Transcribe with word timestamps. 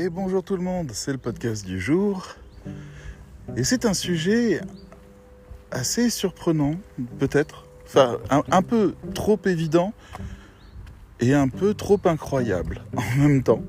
Et 0.00 0.10
bonjour 0.10 0.44
tout 0.44 0.56
le 0.56 0.62
monde, 0.62 0.92
c'est 0.94 1.10
le 1.10 1.18
podcast 1.18 1.66
du 1.66 1.80
jour. 1.80 2.24
Et 3.56 3.64
c'est 3.64 3.84
un 3.84 3.94
sujet 3.94 4.60
assez 5.72 6.08
surprenant, 6.08 6.76
peut-être. 7.18 7.66
Enfin, 7.84 8.18
un, 8.30 8.62
peu 8.62 8.94
trop 9.12 9.40
évident 9.44 9.92
et 11.18 11.34
un 11.34 11.48
peu 11.48 11.74
trop 11.74 11.98
incroyable 12.04 12.84
en 12.96 13.16
même 13.16 13.42
temps 13.42 13.64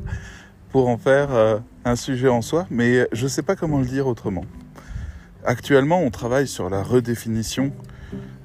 pour 0.69 0.87
en 0.89 0.99
faire 0.99 1.33
euh, 1.33 1.57
un 1.83 1.95
sujet 1.95 2.27
en 2.27 2.43
soi, 2.43 2.67
mais 2.69 3.07
je 3.11 3.23
ne 3.23 3.27
sais 3.27 3.41
pas 3.41 3.55
comment 3.55 3.79
le 3.79 3.87
dire 3.87 4.05
autrement. 4.05 4.45
Actuellement, 5.43 5.99
on 5.99 6.11
travaille 6.11 6.47
sur 6.47 6.69
la 6.69 6.83
redéfinition 6.83 7.73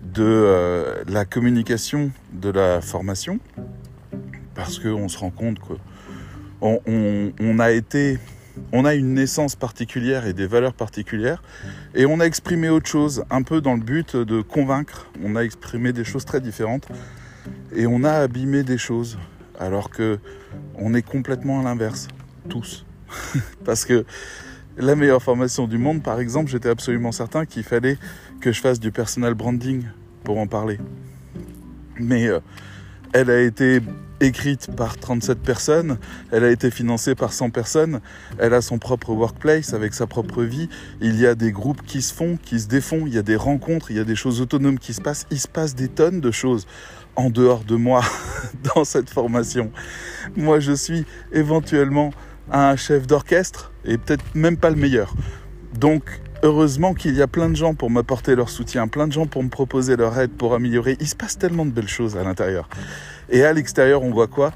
de 0.03 0.25
euh, 0.25 1.05
la 1.07 1.27
communication 1.27 2.13
de 2.33 2.49
la 2.49 2.81
formation 2.81 3.41
parce 4.55 4.79
qu'on 4.79 5.09
se 5.09 5.19
rend 5.19 5.31
compte 5.31 5.59
que 5.59 5.75
on, 6.61 7.59
a 7.59 7.71
été, 7.71 8.19
on 8.73 8.85
a 8.85 8.95
une 8.95 9.15
naissance 9.15 9.57
particulière 9.57 10.27
et 10.27 10.33
des 10.33 10.47
valeurs 10.47 10.75
particulières, 10.75 11.43
et 11.95 12.07
on 12.07 12.21
a 12.21 12.25
exprimé 12.25 12.69
autre 12.69 12.89
chose, 12.89 13.25
un 13.31 13.43
peu 13.43 13.61
dans 13.61 13.75
le 13.75 13.83
but 13.83 14.17
de 14.17 14.41
convaincre. 14.41 15.11
On 15.23 15.37
a 15.37 15.43
exprimé 15.43 15.93
des 15.93 16.05
choses 16.05 16.25
très 16.25 16.41
différentes, 16.41 16.89
et 17.75 17.87
on 17.87 18.05
a 18.05 18.13
abîmé 18.13 18.63
des 18.63 18.79
choses, 18.79 19.19
alors 19.59 19.91
que 19.91 20.19
on 20.77 20.95
est 20.95 21.03
complètement 21.03 21.61
à 21.61 21.63
l'inverse, 21.63 22.09
tous, 22.49 22.85
parce 23.65 23.85
que 23.85 24.05
la 24.77 24.97
meilleure 24.97 25.23
formation 25.23 25.67
du 25.67 25.79
monde, 25.79 26.03
par 26.03 26.19
exemple, 26.19 26.51
j'étais 26.51 26.69
absolument 26.69 27.13
certain 27.13 27.47
qu'il 27.47 27.63
fallait 27.63 27.99
que 28.41 28.51
je 28.51 28.61
fasse 28.61 28.81
du 28.81 28.91
personal 28.91 29.35
branding 29.35 29.85
pour 30.25 30.39
en 30.39 30.47
parler. 30.47 30.79
Euh, 32.01 32.41
elle 33.15 33.31
a 33.31 33.41
été 33.41 33.81
écrite 34.21 34.75
par 34.77 34.99
37 34.99 35.39
personnes, 35.39 35.99
elle 36.33 36.43
a 36.43 36.51
été 36.51 36.71
financée 36.71 37.15
par 37.15 37.33
100 37.33 37.51
personnes, 37.51 38.01
elle 38.39 38.53
a 38.55 38.61
son 38.61 38.79
propre 38.79 39.11
workplace 39.11 39.73
avec 39.73 39.95
sa 39.95 40.09
propre 40.09 40.43
vie, 40.43 40.69
il 41.01 41.21
y 41.21 41.25
a 41.25 41.37
des 41.37 41.53
groupes 41.53 41.83
qui 41.87 42.03
se 42.03 42.13
font, 42.13 42.37
qui 42.37 42.59
se 42.59 42.67
défont, 42.67 43.07
il 43.07 43.15
y 43.15 43.19
a 43.19 43.23
des 43.23 43.37
rencontres, 43.37 43.93
il 43.93 43.99
y 43.99 44.01
a 44.01 44.05
des 44.05 44.17
choses 44.17 44.41
autonomes 44.41 44.81
qui 44.81 44.95
se 44.95 45.01
passent, 45.01 45.27
il 45.31 45.39
se 45.39 45.47
passe 45.47 45.77
des 45.77 45.89
tonnes 45.89 46.21
de 46.21 46.33
choses 46.33 46.67
en 47.15 47.31
dehors 47.31 47.63
de 47.63 47.77
moi 47.77 48.03
dans 48.75 48.85
cette 48.85 49.11
formation. 49.11 49.71
Moi 50.37 50.59
je 50.59 50.73
suis 50.73 51.07
éventuellement 51.33 52.13
un 52.51 52.75
chef 52.75 53.07
d'orchestre 53.07 53.73
et 53.85 53.97
peut-être 53.97 54.25
même 54.35 54.57
pas 54.57 54.71
le 54.71 54.77
meilleur. 54.77 55.15
Donc 55.79 56.21
heureusement 56.45 56.93
qu'il 56.93 57.17
y 57.17 57.23
a 57.23 57.27
plein 57.27 57.49
de 57.49 57.57
gens 57.57 57.75
pour 57.75 57.91
m'apporter 57.91 58.37
leur 58.37 58.51
soutien, 58.51 58.87
plein 58.87 59.09
de 59.09 59.13
gens 59.13 59.27
pour 59.27 59.43
me 59.43 59.49
proposer 59.49 59.97
leur 59.97 60.17
aide, 60.19 60.31
pour 60.31 60.55
améliorer. 60.55 60.97
Il 61.01 61.09
se 61.09 61.17
passe 61.17 61.39
tellement 61.39 61.65
de 61.65 61.71
belles 61.71 61.89
choses 61.89 62.17
à 62.19 62.23
l'intérieur. 62.23 62.69
Et 63.31 63.45
à 63.45 63.53
l'extérieur, 63.53 64.03
on 64.03 64.11
voit 64.11 64.27
quoi? 64.27 64.53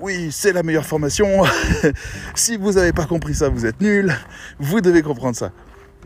Oui, 0.00 0.30
c'est 0.32 0.52
la 0.52 0.64
meilleure 0.64 0.84
formation. 0.84 1.44
si 2.34 2.56
vous 2.56 2.72
n'avez 2.72 2.92
pas 2.92 3.06
compris 3.06 3.34
ça, 3.34 3.48
vous 3.48 3.66
êtes 3.66 3.80
nul. 3.80 4.12
Vous 4.58 4.80
devez 4.80 5.00
comprendre 5.02 5.36
ça. 5.36 5.52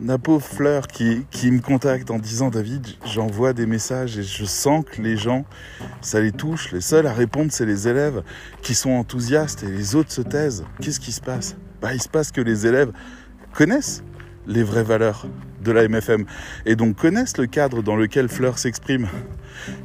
La 0.03 0.19
pauvre 0.19 0.45
fleur 0.45 0.87
qui, 0.87 1.25
qui 1.31 1.49
me 1.51 1.61
contacte 1.61 2.11
en 2.11 2.19
disant 2.19 2.49
David, 2.49 2.85
j'envoie 3.05 3.53
des 3.53 3.65
messages 3.65 4.17
et 4.17 4.23
je 4.23 4.45
sens 4.45 4.83
que 4.85 5.01
les 5.01 5.17
gens, 5.17 5.45
ça 6.01 6.19
les 6.19 6.31
touche. 6.31 6.71
Les 6.71 6.81
seuls 6.81 7.07
à 7.07 7.13
répondre, 7.13 7.51
c'est 7.51 7.65
les 7.65 7.87
élèves 7.87 8.21
qui 8.61 8.75
sont 8.75 8.91
enthousiastes 8.91 9.63
et 9.63 9.67
les 9.67 9.95
autres 9.95 10.11
se 10.11 10.21
taisent. 10.21 10.63
Qu'est-ce 10.79 10.99
qui 10.99 11.11
se 11.11 11.21
passe? 11.21 11.55
Bah, 11.81 11.93
Il 11.93 12.01
se 12.01 12.09
passe 12.09 12.31
que 12.31 12.41
les 12.41 12.67
élèves 12.67 12.91
connaissent 13.53 14.03
les 14.47 14.63
vraies 14.63 14.83
valeurs 14.83 15.27
de 15.63 15.71
la 15.71 15.87
MFM 15.87 16.25
et 16.65 16.75
donc 16.75 16.97
connaissent 16.97 17.37
le 17.37 17.47
cadre 17.47 17.81
dans 17.81 17.95
lequel 17.95 18.29
Fleur 18.29 18.57
s'exprime, 18.57 19.07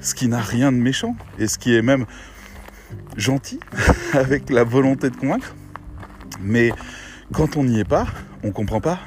ce 0.01 0.15
qui 0.15 0.29
n'a 0.29 0.41
rien 0.41 0.73
de 0.73 0.77
méchant 0.77 1.17
et 1.39 1.47
ce 1.47 1.59
qui 1.59 1.75
est 1.75 1.83
même 1.83 2.07
gentil 3.17 3.61
avec 4.13 4.51
la 4.51 4.65
volonté 4.65 5.11
de 5.11 5.17
convaincre. 5.17 5.55
Mais 6.41 6.73
quand 7.33 7.57
on 7.57 7.65
n'y 7.65 7.81
est 7.81 7.89
pas, 7.89 8.07
on 8.43 8.51
comprend 8.51 8.81
pas. 8.81 8.99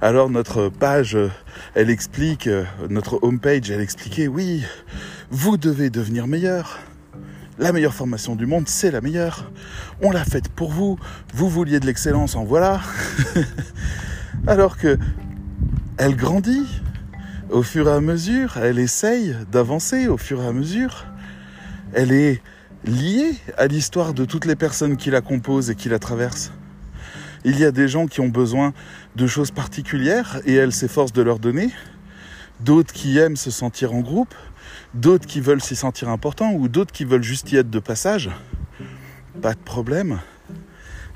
Alors 0.00 0.28
notre 0.28 0.68
page, 0.68 1.16
elle 1.74 1.90
explique, 1.90 2.48
notre 2.90 3.18
homepage, 3.22 3.70
elle 3.70 3.80
expliquait, 3.80 4.28
oui, 4.28 4.64
vous 5.30 5.56
devez 5.56 5.90
devenir 5.90 6.26
meilleur. 6.26 6.78
La 7.58 7.72
meilleure 7.72 7.94
formation 7.94 8.36
du 8.36 8.44
monde, 8.44 8.68
c'est 8.68 8.90
la 8.90 9.00
meilleure. 9.00 9.50
On 10.02 10.10
l'a 10.10 10.24
faite 10.24 10.50
pour 10.50 10.70
vous. 10.70 10.98
Vous 11.32 11.48
vouliez 11.48 11.80
de 11.80 11.86
l'excellence, 11.86 12.36
en 12.36 12.44
voilà. 12.44 12.82
Alors 14.46 14.78
que 14.78 14.96
elle 15.98 16.14
grandit 16.14 16.66
au 17.50 17.64
fur 17.64 17.88
et 17.88 17.92
à 17.92 18.00
mesure, 18.00 18.58
elle 18.58 18.78
essaye 18.78 19.34
d'avancer 19.50 20.06
au 20.06 20.16
fur 20.16 20.40
et 20.40 20.46
à 20.46 20.52
mesure. 20.52 21.06
Elle 21.94 22.12
est 22.12 22.40
liée 22.84 23.34
à 23.58 23.66
l'histoire 23.66 24.14
de 24.14 24.24
toutes 24.24 24.44
les 24.44 24.54
personnes 24.54 24.96
qui 24.96 25.10
la 25.10 25.20
composent 25.20 25.70
et 25.70 25.74
qui 25.74 25.88
la 25.88 25.98
traversent. 25.98 26.52
Il 27.44 27.58
y 27.58 27.64
a 27.64 27.72
des 27.72 27.88
gens 27.88 28.06
qui 28.06 28.20
ont 28.20 28.28
besoin 28.28 28.72
de 29.16 29.26
choses 29.26 29.50
particulières 29.50 30.40
et 30.44 30.54
elle 30.54 30.72
s'efforce 30.72 31.12
de 31.12 31.22
leur 31.22 31.40
donner. 31.40 31.70
D'autres 32.60 32.92
qui 32.92 33.18
aiment 33.18 33.36
se 33.36 33.50
sentir 33.50 33.94
en 33.94 34.00
groupe, 34.00 34.34
d'autres 34.94 35.26
qui 35.26 35.40
veulent 35.40 35.62
s'y 35.62 35.74
sentir 35.74 36.08
important 36.08 36.52
ou 36.52 36.68
d'autres 36.68 36.92
qui 36.92 37.04
veulent 37.04 37.22
juste 37.22 37.50
y 37.50 37.56
être 37.56 37.70
de 37.70 37.80
passage. 37.80 38.30
Pas 39.42 39.54
de 39.54 39.58
problème 39.58 40.20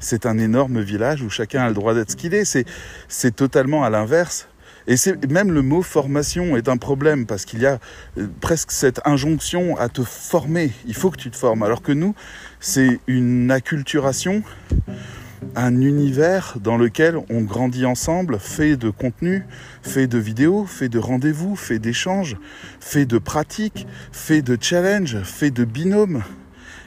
c'est 0.00 0.26
un 0.26 0.38
énorme 0.38 0.80
village 0.80 1.22
où 1.22 1.30
chacun 1.30 1.62
a 1.62 1.68
le 1.68 1.74
droit 1.74 1.94
d'être 1.94 2.10
ce 2.10 2.16
qu'il 2.16 2.34
est. 2.34 2.44
C'est, 2.44 3.36
totalement 3.36 3.84
à 3.84 3.90
l'inverse. 3.90 4.48
Et 4.88 4.96
même 5.28 5.52
le 5.52 5.62
mot 5.62 5.82
formation 5.82 6.56
est 6.56 6.68
un 6.68 6.78
problème 6.78 7.26
parce 7.26 7.44
qu'il 7.44 7.60
y 7.60 7.66
a 7.66 7.78
euh, 8.18 8.26
presque 8.40 8.72
cette 8.72 9.00
injonction 9.04 9.76
à 9.76 9.88
te 9.88 10.02
former. 10.02 10.72
Il 10.86 10.94
faut 10.94 11.10
que 11.10 11.18
tu 11.18 11.30
te 11.30 11.36
formes. 11.36 11.62
Alors 11.62 11.82
que 11.82 11.92
nous, 11.92 12.14
c'est 12.60 12.98
une 13.06 13.50
acculturation, 13.50 14.42
un 15.54 15.80
univers 15.80 16.56
dans 16.60 16.78
lequel 16.78 17.18
on 17.28 17.42
grandit 17.42 17.84
ensemble, 17.84 18.38
fait 18.40 18.76
de 18.76 18.88
contenu, 18.90 19.44
fait 19.82 20.06
de 20.06 20.18
vidéos, 20.18 20.64
fait 20.64 20.88
de 20.88 20.98
rendez-vous, 20.98 21.56
fait 21.56 21.78
d'échanges, 21.78 22.36
fait 22.80 23.04
de 23.04 23.18
pratiques, 23.18 23.86
fait 24.12 24.42
de 24.42 24.56
challenges, 24.60 25.22
fait 25.22 25.50
de 25.50 25.64
binômes. 25.64 26.22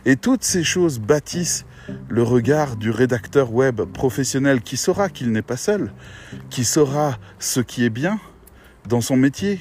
Et 0.06 0.16
toutes 0.16 0.44
ces 0.44 0.64
choses 0.64 1.00
bâtissent 1.00 1.66
le 2.10 2.24
regard 2.24 2.76
du 2.76 2.92
rédacteur 2.92 3.52
web 3.52 3.82
professionnel 3.82 4.62
qui 4.62 4.78
saura 4.78 5.10
qu'il 5.10 5.32
n'est 5.32 5.42
pas 5.42 5.58
seul, 5.58 5.92
qui 6.50 6.64
saura 6.64 7.18
ce 7.40 7.60
qui 7.60 7.86
est 7.86 7.90
bien 7.90 8.20
dans 8.88 9.02
son 9.02 9.16
métier, 9.16 9.60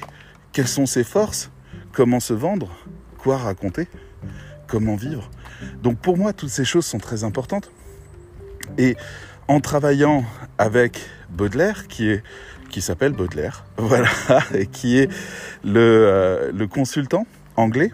quelles 0.51 0.67
sont 0.67 0.85
ses 0.85 1.03
forces, 1.03 1.51
comment 1.91 2.19
se 2.19 2.33
vendre, 2.33 2.69
quoi 3.17 3.37
raconter, 3.37 3.87
comment 4.67 4.95
vivre. 4.95 5.29
Donc 5.81 5.97
pour 5.99 6.17
moi, 6.17 6.33
toutes 6.33 6.49
ces 6.49 6.65
choses 6.65 6.85
sont 6.85 6.99
très 6.99 7.23
importantes. 7.23 7.71
Et 8.77 8.95
en 9.47 9.59
travaillant 9.59 10.25
avec 10.57 10.99
Baudelaire, 11.29 11.87
qui 11.87 12.09
est 12.09 12.23
qui 12.69 12.81
s'appelle 12.81 13.11
Baudelaire, 13.11 13.65
voilà, 13.77 14.09
et 14.55 14.65
qui 14.65 14.97
est 14.97 15.07
le, 15.63 15.79
euh, 15.79 16.51
le 16.51 16.65
consultant 16.65 17.27
anglais, 17.55 17.91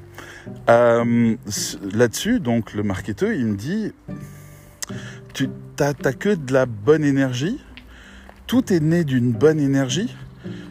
euh, 0.69 1.35
Là-dessus, 1.93 2.39
donc 2.39 2.73
le 2.73 2.83
marketeur, 2.83 3.31
il 3.31 3.45
me 3.45 3.55
dit, 3.55 3.91
tu 5.33 5.49
t'as 5.75 5.93
que 5.93 6.35
de 6.35 6.53
la 6.53 6.65
bonne 6.65 7.03
énergie, 7.03 7.59
tout 8.47 8.73
est 8.73 8.79
né 8.79 9.03
d'une 9.03 9.31
bonne 9.31 9.59
énergie, 9.59 10.15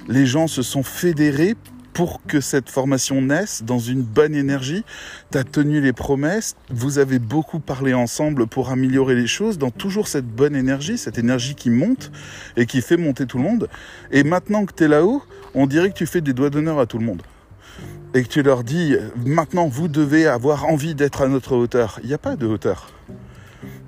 les 0.08 0.26
gens 0.26 0.46
se 0.46 0.62
sont 0.62 0.82
fédérés 0.82 1.56
pour 1.98 2.22
que 2.28 2.40
cette 2.40 2.70
formation 2.70 3.20
naisse 3.22 3.64
dans 3.64 3.80
une 3.80 4.02
bonne 4.02 4.36
énergie. 4.36 4.84
Tu 5.32 5.38
as 5.38 5.42
tenu 5.42 5.80
les 5.80 5.92
promesses, 5.92 6.54
vous 6.70 6.98
avez 6.98 7.18
beaucoup 7.18 7.58
parlé 7.58 7.92
ensemble 7.92 8.46
pour 8.46 8.70
améliorer 8.70 9.16
les 9.16 9.26
choses 9.26 9.58
dans 9.58 9.70
toujours 9.70 10.06
cette 10.06 10.28
bonne 10.28 10.54
énergie, 10.54 10.96
cette 10.96 11.18
énergie 11.18 11.56
qui 11.56 11.70
monte 11.70 12.12
et 12.56 12.66
qui 12.66 12.82
fait 12.82 12.96
monter 12.96 13.26
tout 13.26 13.38
le 13.38 13.42
monde. 13.42 13.68
Et 14.12 14.22
maintenant 14.22 14.64
que 14.64 14.74
tu 14.74 14.84
es 14.84 14.88
là-haut, 14.88 15.24
on 15.54 15.66
dirait 15.66 15.90
que 15.90 15.96
tu 15.96 16.06
fais 16.06 16.20
des 16.20 16.32
doigts 16.32 16.50
d'honneur 16.50 16.78
à 16.78 16.86
tout 16.86 16.98
le 16.98 17.04
monde 17.04 17.22
et 18.14 18.22
que 18.22 18.28
tu 18.28 18.42
leur 18.42 18.64
dis 18.64 18.96
maintenant 19.24 19.68
vous 19.68 19.88
devez 19.88 20.26
avoir 20.26 20.66
envie 20.66 20.94
d'être 20.94 21.22
à 21.22 21.28
notre 21.28 21.56
hauteur, 21.56 22.00
il 22.02 22.08
n'y 22.08 22.14
a 22.14 22.18
pas 22.18 22.36
de 22.36 22.46
hauteur. 22.46 22.90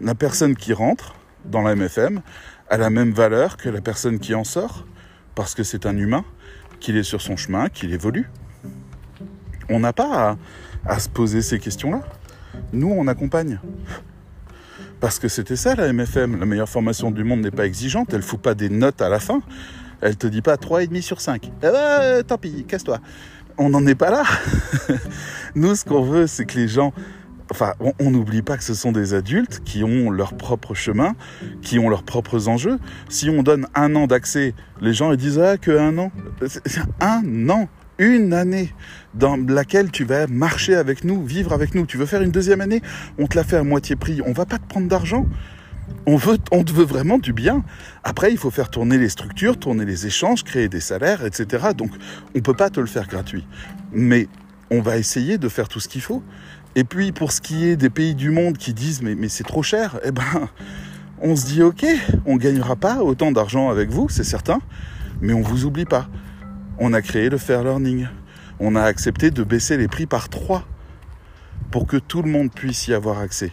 La 0.00 0.14
personne 0.14 0.56
qui 0.56 0.72
rentre 0.72 1.14
dans 1.44 1.62
la 1.62 1.74
MFM 1.74 2.20
a 2.68 2.76
la 2.76 2.90
même 2.90 3.12
valeur 3.12 3.56
que 3.56 3.68
la 3.68 3.80
personne 3.80 4.18
qui 4.18 4.34
en 4.34 4.44
sort, 4.44 4.86
parce 5.34 5.54
que 5.54 5.62
c'est 5.62 5.86
un 5.86 5.96
humain, 5.96 6.24
qu'il 6.78 6.96
est 6.96 7.02
sur 7.02 7.20
son 7.20 7.36
chemin, 7.36 7.68
qu'il 7.68 7.92
évolue. 7.92 8.30
On 9.68 9.80
n'a 9.80 9.92
pas 9.92 10.36
à, 10.86 10.98
se 10.98 11.08
poser 11.08 11.42
ces 11.42 11.58
questions-là. 11.58 12.00
Nous, 12.72 12.88
on 12.88 13.06
accompagne. 13.06 13.60
Parce 15.00 15.18
que 15.18 15.28
c'était 15.28 15.56
ça 15.56 15.74
la 15.74 15.92
MFM. 15.92 16.38
La 16.38 16.46
meilleure 16.46 16.68
formation 16.68 17.10
du 17.10 17.24
monde 17.24 17.40
n'est 17.40 17.50
pas 17.50 17.66
exigeante, 17.66 18.12
elle 18.12 18.22
fout 18.22 18.40
pas 18.40 18.54
des 18.54 18.68
notes 18.68 19.00
à 19.02 19.08
la 19.08 19.20
fin. 19.20 19.40
Elle 20.00 20.16
te 20.16 20.26
dit 20.26 20.42
pas 20.42 20.56
3,5 20.56 21.02
sur 21.02 21.20
5. 21.20 21.46
Eh 21.46 21.50
ben, 21.60 22.22
tant 22.22 22.38
pis, 22.38 22.64
casse-toi 22.64 23.00
on 23.58 23.70
n'en 23.70 23.86
est 23.86 23.94
pas 23.94 24.10
là. 24.10 24.24
Nous, 25.54 25.74
ce 25.74 25.84
qu'on 25.84 26.02
veut, 26.02 26.26
c'est 26.26 26.44
que 26.44 26.58
les 26.58 26.68
gens... 26.68 26.92
Enfin, 27.52 27.72
on 27.98 28.12
n'oublie 28.12 28.42
pas 28.42 28.56
que 28.56 28.62
ce 28.62 28.74
sont 28.74 28.92
des 28.92 29.12
adultes 29.12 29.60
qui 29.64 29.82
ont 29.82 30.08
leur 30.08 30.34
propre 30.34 30.72
chemin, 30.74 31.16
qui 31.62 31.80
ont 31.80 31.88
leurs 31.88 32.04
propres 32.04 32.46
enjeux. 32.46 32.78
Si 33.08 33.28
on 33.28 33.42
donne 33.42 33.66
un 33.74 33.96
an 33.96 34.06
d'accès, 34.06 34.54
les 34.80 34.92
gens 34.92 35.10
ils 35.10 35.16
disent 35.16 35.40
ah 35.40 35.56
que 35.56 35.76
un 35.76 35.98
an, 35.98 36.12
un 37.00 37.48
an, 37.48 37.68
une 37.98 38.32
année 38.34 38.72
dans 39.14 39.36
laquelle 39.36 39.90
tu 39.90 40.04
vas 40.04 40.28
marcher 40.28 40.76
avec 40.76 41.02
nous, 41.02 41.24
vivre 41.24 41.52
avec 41.52 41.74
nous. 41.74 41.86
Tu 41.86 41.98
veux 41.98 42.06
faire 42.06 42.22
une 42.22 42.30
deuxième 42.30 42.60
année, 42.60 42.82
on 43.18 43.26
te 43.26 43.36
la 43.36 43.42
fait 43.42 43.56
à 43.56 43.64
moitié 43.64 43.96
prix. 43.96 44.20
On 44.24 44.32
va 44.32 44.46
pas 44.46 44.58
te 44.58 44.66
prendre 44.66 44.88
d'argent. 44.88 45.26
On, 46.06 46.16
veut, 46.16 46.38
te 46.38 46.72
veut 46.72 46.84
vraiment 46.84 47.18
du 47.18 47.32
bien. 47.32 47.62
Après, 48.04 48.32
il 48.32 48.38
faut 48.38 48.50
faire 48.50 48.70
tourner 48.70 48.98
les 48.98 49.08
structures, 49.08 49.58
tourner 49.58 49.84
les 49.84 50.06
échanges, 50.06 50.44
créer 50.44 50.68
des 50.68 50.80
salaires, 50.80 51.24
etc. 51.24 51.68
Donc, 51.76 51.90
on 52.34 52.38
ne 52.38 52.40
peut 52.40 52.54
pas 52.54 52.70
te 52.70 52.80
le 52.80 52.86
faire 52.86 53.06
gratuit. 53.06 53.46
Mais 53.92 54.28
on 54.70 54.80
va 54.80 54.96
essayer 54.98 55.38
de 55.38 55.48
faire 55.48 55.68
tout 55.68 55.80
ce 55.80 55.88
qu'il 55.88 56.00
faut. 56.00 56.22
Et 56.74 56.84
puis, 56.84 57.12
pour 57.12 57.32
ce 57.32 57.40
qui 57.40 57.66
est 57.66 57.76
des 57.76 57.90
pays 57.90 58.14
du 58.14 58.30
monde 58.30 58.56
qui 58.56 58.72
disent 58.72 59.02
mais, 59.02 59.28
c'est 59.28 59.44
trop 59.44 59.62
cher, 59.62 59.98
eh 60.04 60.12
ben, 60.12 60.48
on 61.20 61.36
se 61.36 61.46
dit 61.46 61.62
ok, 61.62 61.84
on 62.26 62.34
ne 62.34 62.38
gagnera 62.38 62.76
pas 62.76 63.02
autant 63.02 63.32
d'argent 63.32 63.68
avec 63.70 63.90
vous, 63.90 64.08
c'est 64.08 64.24
certain, 64.24 64.60
mais 65.20 65.32
on 65.32 65.42
vous 65.42 65.64
oublie 65.64 65.84
pas. 65.84 66.08
On 66.78 66.92
a 66.92 67.02
créé 67.02 67.28
le 67.28 67.38
Fair 67.38 67.62
Learning. 67.62 68.06
On 68.58 68.76
a 68.76 68.82
accepté 68.82 69.30
de 69.30 69.42
baisser 69.42 69.76
les 69.76 69.88
prix 69.88 70.06
par 70.06 70.28
3 70.28 70.64
pour 71.70 71.86
que 71.86 71.96
tout 71.96 72.22
le 72.22 72.30
monde 72.30 72.50
puisse 72.52 72.88
y 72.88 72.94
avoir 72.94 73.18
accès. 73.18 73.52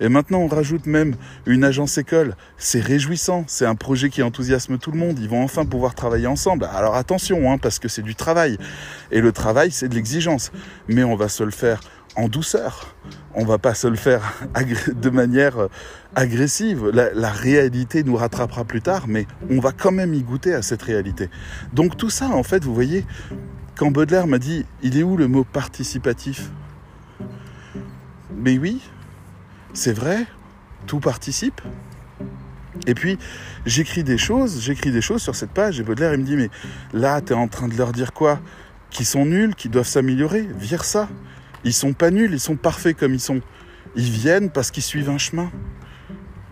Et 0.00 0.08
maintenant, 0.08 0.38
on 0.38 0.46
rajoute 0.46 0.86
même 0.86 1.16
une 1.46 1.64
agence 1.64 1.98
école. 1.98 2.36
C'est 2.56 2.80
réjouissant. 2.80 3.44
C'est 3.46 3.66
un 3.66 3.74
projet 3.74 4.10
qui 4.10 4.22
enthousiasme 4.22 4.78
tout 4.78 4.90
le 4.90 4.98
monde. 4.98 5.18
Ils 5.18 5.28
vont 5.28 5.42
enfin 5.42 5.64
pouvoir 5.64 5.94
travailler 5.94 6.26
ensemble. 6.26 6.68
Alors 6.72 6.94
attention, 6.94 7.50
hein, 7.50 7.58
parce 7.58 7.78
que 7.78 7.88
c'est 7.88 8.02
du 8.02 8.14
travail. 8.14 8.58
Et 9.10 9.20
le 9.20 9.32
travail, 9.32 9.70
c'est 9.70 9.88
de 9.88 9.94
l'exigence. 9.94 10.52
Mais 10.88 11.04
on 11.04 11.16
va 11.16 11.28
se 11.28 11.42
le 11.42 11.50
faire 11.50 11.80
en 12.16 12.28
douceur. 12.28 12.94
On 13.34 13.44
va 13.44 13.58
pas 13.58 13.74
se 13.74 13.86
le 13.86 13.96
faire 13.96 14.34
de 14.94 15.10
manière 15.10 15.58
euh, 15.58 15.68
agressive. 16.14 16.88
La, 16.92 17.12
la, 17.12 17.30
réalité 17.30 18.02
nous 18.02 18.16
rattrapera 18.16 18.64
plus 18.64 18.82
tard, 18.82 19.06
mais 19.06 19.26
on 19.50 19.60
va 19.60 19.72
quand 19.72 19.92
même 19.92 20.14
y 20.14 20.22
goûter 20.22 20.54
à 20.54 20.62
cette 20.62 20.82
réalité. 20.82 21.30
Donc 21.72 21.96
tout 21.96 22.10
ça, 22.10 22.28
en 22.28 22.42
fait, 22.42 22.64
vous 22.64 22.74
voyez, 22.74 23.04
quand 23.76 23.92
Baudelaire 23.92 24.26
m'a 24.26 24.38
dit, 24.38 24.66
il 24.82 24.98
est 24.98 25.04
où 25.04 25.16
le 25.16 25.28
mot 25.28 25.44
participatif? 25.44 26.50
Mais 28.36 28.58
oui, 28.58 28.80
c'est 29.78 29.92
vrai, 29.92 30.26
tout 30.86 30.98
participe. 30.98 31.60
Et 32.86 32.94
puis, 32.94 33.16
j'écris 33.64 34.02
des 34.02 34.18
choses, 34.18 34.60
j'écris 34.60 34.90
des 34.90 35.00
choses 35.00 35.22
sur 35.22 35.36
cette 35.36 35.52
page, 35.52 35.78
et 35.78 35.84
Baudelaire, 35.84 36.14
il 36.14 36.20
me 36.20 36.24
dit, 36.24 36.36
mais 36.36 36.50
là, 36.92 37.20
tu 37.20 37.32
es 37.32 37.36
en 37.36 37.46
train 37.46 37.68
de 37.68 37.76
leur 37.76 37.92
dire 37.92 38.12
quoi? 38.12 38.40
Qu'ils 38.90 39.06
sont 39.06 39.24
nuls, 39.24 39.54
qu'ils 39.54 39.70
doivent 39.70 39.86
s'améliorer 39.86 40.48
Vire 40.58 40.84
ça. 40.84 41.08
Ils 41.62 41.72
sont 41.72 41.92
pas 41.92 42.10
nuls, 42.10 42.32
ils 42.32 42.40
sont 42.40 42.56
parfaits 42.56 42.96
comme 42.96 43.14
ils 43.14 43.20
sont. 43.20 43.40
Ils 43.94 44.10
viennent 44.10 44.50
parce 44.50 44.70
qu'ils 44.70 44.82
suivent 44.82 45.10
un 45.10 45.18
chemin. 45.18 45.50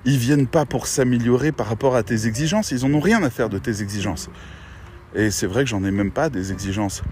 Ils 0.05 0.19
viennent 0.19 0.47
pas 0.47 0.65
pour 0.65 0.87
s'améliorer 0.87 1.51
par 1.51 1.67
rapport 1.67 1.97
à 1.97 2.05
tes 2.05 2.27
exigences, 2.27 2.71
ils 2.71 2.85
en 2.85 2.95
ont 2.95 3.01
rien 3.01 3.23
à 3.25 3.31
faire 3.31 3.49
de 3.49 3.59
tes 3.59 3.83
exigences. 3.83 4.31
Et 5.17 5.31
c'est 5.31 5.47
vrai 5.47 5.65
que 5.65 5.71
j'en 5.71 5.83
ai 5.83 5.91
même 5.91 6.13
pas 6.13 6.29
des 6.29 6.53
exigences. 6.53 7.03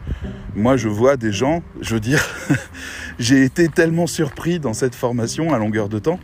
Moi, 0.56 0.76
je 0.76 0.88
vois 0.88 1.16
des 1.16 1.32
gens, 1.32 1.62
je 1.80 1.94
veux 1.94 2.00
dire, 2.00 2.24
j'ai 3.18 3.42
été 3.42 3.68
tellement 3.68 4.06
surpris 4.06 4.60
dans 4.60 4.72
cette 4.72 4.94
formation 4.94 5.52
à 5.52 5.58
longueur 5.58 5.88
de 5.88 5.98
temps. 5.98 6.20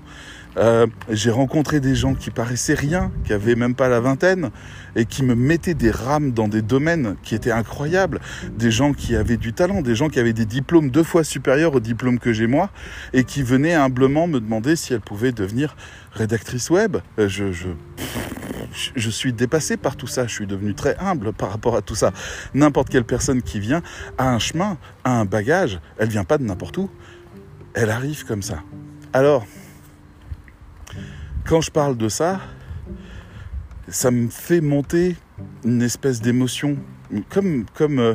Euh, 0.57 0.87
j'ai 1.09 1.31
rencontré 1.31 1.81
des 1.81 1.95
gens 1.95 2.15
qui 2.15 2.31
paraissaient 2.31 2.75
rien, 2.75 3.11
qui 3.25 3.33
avaient 3.33 3.55
même 3.55 3.75
pas 3.75 3.89
la 3.89 4.01
vingtaine, 4.01 4.51
et 4.97 5.05
qui 5.05 5.25
me 5.25 5.35
mettaient 5.35 5.75
des 5.75 5.91
rames 5.91 6.33
dans 6.33 6.49
des 6.49 6.63
domaines 6.63 7.17
qui 7.23 7.35
étaient 7.35 7.53
incroyables. 7.53 8.21
Des 8.57 8.71
gens 8.71 8.93
qui 8.93 9.17
avaient 9.17 9.37
du 9.37 9.53
talent, 9.53 9.83
des 9.83 9.95
gens 9.95 10.09
qui 10.09 10.19
avaient 10.21 10.33
des 10.33 10.47
diplômes 10.47 10.91
deux 10.91 11.05
fois 11.05 11.25
supérieurs 11.25 11.75
au 11.75 11.81
diplôme 11.81 12.19
que 12.19 12.33
j'ai 12.33 12.47
moi, 12.47 12.71
et 13.13 13.25
qui 13.25 13.43
venaient 13.43 13.75
humblement 13.75 14.27
me 14.27 14.41
demander 14.41 14.77
si 14.77 14.93
elles 14.93 15.01
pouvaient 15.01 15.33
devenir 15.33 15.77
rédactrice 16.13 16.71
web. 16.71 16.99
Euh, 17.19 17.29
je, 17.29 17.45
je 18.73 19.11
suis 19.11 19.33
dépassé 19.33 19.77
par 19.77 19.97
tout 19.97 20.07
ça, 20.07 20.27
je 20.27 20.33
suis 20.33 20.47
devenu 20.47 20.75
très 20.75 20.97
humble 20.99 21.33
par 21.33 21.51
rapport 21.51 21.77
à 21.77 21.83
tout 21.83 21.95
ça. 21.95 22.13
N'importe 22.55 22.89
quelle 22.89 23.05
personne 23.05 23.43
qui 23.43 23.61
vient 23.61 23.83
a 24.19 24.31
un 24.31 24.39
chemin, 24.39 24.79
a 25.05 25.19
un 25.19 25.25
bagage, 25.25 25.81
elle 25.99 26.09
vient 26.09 26.25
pas 26.25 26.39
de 26.39 26.45
n'importe 26.45 26.79
où, 26.79 26.91
elle 27.75 27.91
arrive 27.91 28.25
comme 28.25 28.43
ça. 28.43 28.63
Alors, 29.13 29.45
quand 31.47 31.61
je 31.61 31.71
parle 31.71 31.97
de 31.97 32.09
ça, 32.09 32.41
ça 33.89 34.11
me 34.11 34.29
fait 34.29 34.61
monter 34.61 35.17
une 35.65 35.83
espèce 35.83 36.21
d'émotion, 36.21 36.77
comme, 37.29 37.65
comme, 37.75 37.99
euh, 37.99 38.15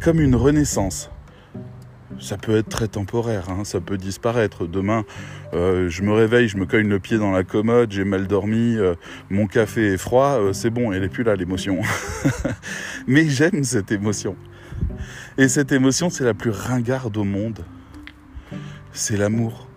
comme 0.00 0.20
une 0.20 0.34
renaissance. 0.34 1.10
Ça 2.20 2.36
peut 2.36 2.56
être 2.56 2.68
très 2.68 2.86
temporaire, 2.86 3.48
hein, 3.48 3.64
ça 3.64 3.80
peut 3.80 3.96
disparaître. 3.96 4.66
Demain, 4.66 5.04
euh, 5.54 5.88
je 5.88 6.02
me 6.02 6.12
réveille, 6.12 6.48
je 6.48 6.58
me 6.58 6.66
cogne 6.66 6.88
le 6.88 6.98
pied 6.98 7.16
dans 7.16 7.32
la 7.32 7.44
commode, 7.44 7.90
j'ai 7.92 8.04
mal 8.04 8.26
dormi, 8.26 8.76
euh, 8.76 8.94
mon 9.30 9.46
café 9.46 9.94
est 9.94 9.96
froid, 9.96 10.38
c'est 10.52 10.70
bon, 10.70 10.92
elle 10.92 11.00
n'est 11.00 11.08
plus 11.08 11.24
là 11.24 11.34
l'émotion. 11.34 11.80
Mais 13.06 13.26
j'aime 13.26 13.64
cette 13.64 13.90
émotion. 13.90 14.36
Et 15.38 15.48
cette 15.48 15.72
émotion, 15.72 16.10
c'est 16.10 16.24
la 16.24 16.34
plus 16.34 16.50
ringarde 16.50 17.16
au 17.16 17.24
monde. 17.24 17.64
C'est 18.92 19.16
l'amour. 19.16 19.68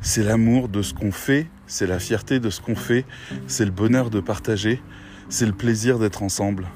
C'est 0.00 0.22
l'amour 0.22 0.68
de 0.68 0.82
ce 0.82 0.94
qu'on 0.94 1.10
fait, 1.10 1.48
c'est 1.66 1.86
la 1.86 1.98
fierté 1.98 2.38
de 2.38 2.50
ce 2.50 2.60
qu'on 2.60 2.76
fait, 2.76 3.04
c'est 3.48 3.64
le 3.64 3.72
bonheur 3.72 4.10
de 4.10 4.20
partager, 4.20 4.80
c'est 5.28 5.46
le 5.46 5.52
plaisir 5.52 5.98
d'être 5.98 6.22
ensemble. 6.22 6.66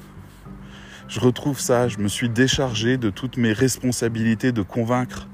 Je 1.07 1.19
retrouve 1.19 1.59
ça, 1.59 1.87
je 1.87 1.99
me 1.99 2.07
suis 2.07 2.29
déchargé 2.29 2.97
de 2.97 3.09
toutes 3.09 3.37
mes 3.37 3.53
responsabilités 3.53 4.51
de 4.51 4.61
convaincre. 4.61 5.27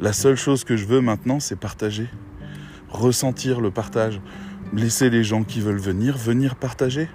La 0.00 0.12
seule 0.12 0.36
chose 0.36 0.64
que 0.64 0.76
je 0.76 0.86
veux 0.86 1.00
maintenant, 1.00 1.40
c'est 1.40 1.56
partager, 1.56 2.08
ressentir 2.88 3.60
le 3.60 3.70
partage, 3.70 4.20
laisser 4.72 5.10
les 5.10 5.24
gens 5.24 5.44
qui 5.44 5.60
veulent 5.60 5.80
venir 5.80 6.16
venir 6.16 6.56
partager. 6.56 7.08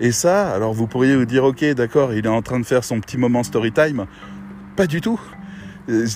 Et 0.00 0.12
ça, 0.12 0.50
alors 0.52 0.72
vous 0.72 0.86
pourriez 0.86 1.16
vous 1.16 1.24
dire, 1.24 1.44
ok, 1.44 1.64
d'accord, 1.74 2.12
il 2.12 2.26
est 2.26 2.28
en 2.28 2.42
train 2.42 2.58
de 2.58 2.66
faire 2.66 2.84
son 2.84 3.00
petit 3.00 3.18
moment 3.18 3.42
story 3.42 3.72
time. 3.72 4.06
Pas 4.76 4.86
du 4.86 5.00
tout. 5.00 5.20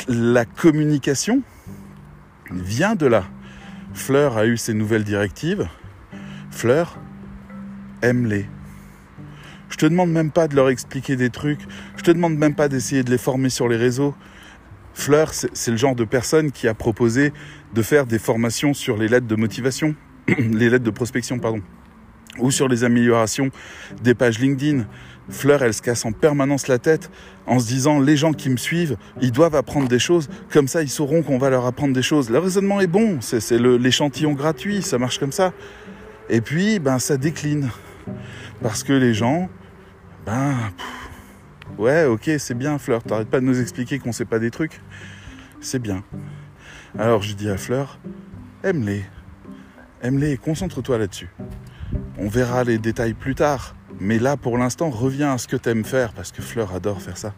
La 0.09 0.45
communication, 0.45 1.43
vient 2.51 2.95
de 2.95 3.07
là. 3.07 3.25
Fleur 3.95 4.37
a 4.37 4.47
eu 4.47 4.57
ses 4.57 4.75
nouvelles 4.75 5.05
directives. 5.05 5.69
Fleur, 6.51 6.99
aime-les. 8.03 8.49
Je 9.69 9.77
te 9.77 9.87
demande 9.87 10.11
même 10.11 10.31
pas 10.31 10.49
de 10.49 10.55
leur 10.55 10.69
expliquer 10.69 11.17
des 11.17 11.31
trucs. 11.31 11.61
Je 11.97 12.03
te 12.03 12.11
demande 12.11 12.37
même 12.37 12.55
pas 12.55 12.69
d'essayer 12.69 13.03
de 13.03 13.11
les 13.11 13.19
former 13.19 13.51
sur 13.51 13.69
les 13.69 13.77
réseaux. 13.77 14.15
Fleur, 14.95 15.33
c'est 15.35 15.71
le 15.71 15.77
genre 15.77 15.95
de 15.95 16.05
personne 16.05 16.51
qui 16.51 16.69
a 16.69 16.75
proposé 16.75 17.33
de 17.75 17.83
faire 17.83 18.07
des 18.07 18.19
formations 18.19 18.73
sur 18.73 18.97
les 18.97 19.09
lettres 19.09 19.27
de 19.27 19.37
motivation, 19.37 19.95
les 20.29 20.71
lettres 20.71 20.85
de 20.85 20.91
prospection, 20.91 21.39
pardon, 21.39 21.61
ou 22.39 22.51
sur 22.51 22.67
les 22.67 22.83
améliorations 22.83 23.51
des 24.03 24.15
pages 24.15 24.39
LinkedIn. 24.39 24.87
Fleur, 25.29 25.63
elle 25.63 25.75
se 25.75 25.83
casse 25.83 26.05
en 26.05 26.13
permanence 26.13 26.69
la 26.69 26.79
tête 26.79 27.11
en 27.47 27.59
se 27.59 27.67
disant 27.67 28.01
les 28.01 28.17
gens 28.17 28.33
qui 28.33 28.49
me 28.49 28.57
suivent, 28.57 28.97
ils 29.21 29.33
doivent 29.33 29.57
apprendre 29.57 29.89
des 29.89 29.99
choses, 29.99 30.29
comme 30.51 30.69
ça 30.69 30.83
ils 30.83 30.89
sauront 30.89 31.23
qu'on 31.23 31.37
va 31.39 31.51
leur 31.51 31.67
apprendre 31.67 31.93
des 31.93 32.03
choses. 32.03 32.31
Le 32.31 32.39
raisonnement 32.39 32.81
est 32.81 32.87
bon, 32.87 33.19
c'est 33.21 33.51
l'échantillon 33.51 34.33
gratuit, 34.33 34.83
ça 34.83 34.99
marche 34.99 35.19
comme 35.19 35.33
ça. 35.33 35.53
Et 36.31 36.41
puis, 36.41 36.79
ben 36.79 36.99
ça 36.99 37.17
décline. 37.17 37.69
Parce 38.63 38.83
que 38.83 38.93
les 38.93 39.15
gens, 39.15 39.49
ben, 40.25 40.55
ouais, 41.79 42.05
ok, 42.05 42.31
c'est 42.39 42.55
bien 42.55 42.79
Fleur, 42.79 43.03
t'arrêtes 43.03 43.29
pas 43.29 43.41
de 43.41 43.47
nous 43.47 43.61
expliquer 43.61 43.99
qu'on 43.99 44.13
sait 44.13 44.25
pas 44.25 44.39
des 44.39 44.51
trucs. 44.51 44.81
C'est 45.61 45.79
bien. 45.79 46.05
Alors 46.99 47.23
je 47.23 47.35
dis 47.35 47.49
à 47.49 47.57
Fleur, 47.57 47.99
aime-les. 48.65 49.05
Aime-les, 50.03 50.37
concentre-toi 50.37 50.99
là-dessus. 50.99 51.31
On 52.19 52.29
verra 52.29 52.65
les 52.65 52.79
détails 52.79 53.15
plus 53.15 53.35
tard. 53.35 53.75
Mais 53.99 54.19
là, 54.19 54.37
pour 54.37 54.59
l'instant, 54.59 54.91
reviens 54.91 55.33
à 55.33 55.39
ce 55.39 55.49
que 55.49 55.57
tu 55.57 55.71
aimes 55.71 55.85
faire, 55.85 56.13
parce 56.13 56.31
que 56.31 56.43
Fleur 56.43 56.75
adore 56.75 57.01
faire 57.01 57.17
ça. 57.17 57.33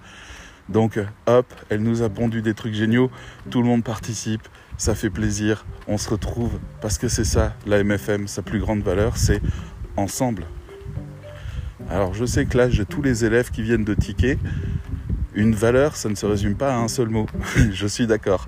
Donc, 0.69 0.99
hop, 1.27 1.47
elle 1.71 1.83
nous 1.83 2.03
a 2.03 2.09
pondu 2.09 2.43
des 2.43 2.53
trucs 2.53 2.75
géniaux, 2.75 3.11
tout 3.51 3.63
le 3.63 3.69
monde 3.69 3.85
participe, 3.85 4.43
ça 4.77 4.95
fait 4.95 5.09
plaisir, 5.09 5.65
on 5.87 5.97
se 5.97 6.11
retrouve, 6.11 6.59
parce 6.81 6.99
que 6.99 7.09
c'est 7.09 7.25
ça, 7.25 7.55
la 7.67 7.83
MFM, 7.83 8.29
sa 8.29 8.43
plus 8.43 8.59
grande 8.59 8.83
valeur, 8.83 9.17
c'est 9.17 9.41
ensemble. 9.97 10.45
Alors, 11.91 12.13
je 12.13 12.27
sais 12.27 12.45
que 12.45 12.59
là, 12.59 12.69
j'ai 12.69 12.85
tous 12.85 13.01
les 13.01 13.25
élèves 13.25 13.51
qui 13.51 13.63
viennent 13.63 13.85
de 13.85 13.95
ticker. 13.95 14.39
Une 15.35 15.55
valeur, 15.55 15.97
ça 15.97 16.09
ne 16.09 16.15
se 16.15 16.27
résume 16.27 16.55
pas 16.55 16.75
à 16.75 16.79
un 16.79 16.89
seul 16.89 17.09
mot. 17.09 17.27
je 17.73 17.87
suis 17.87 18.07
d'accord. 18.07 18.47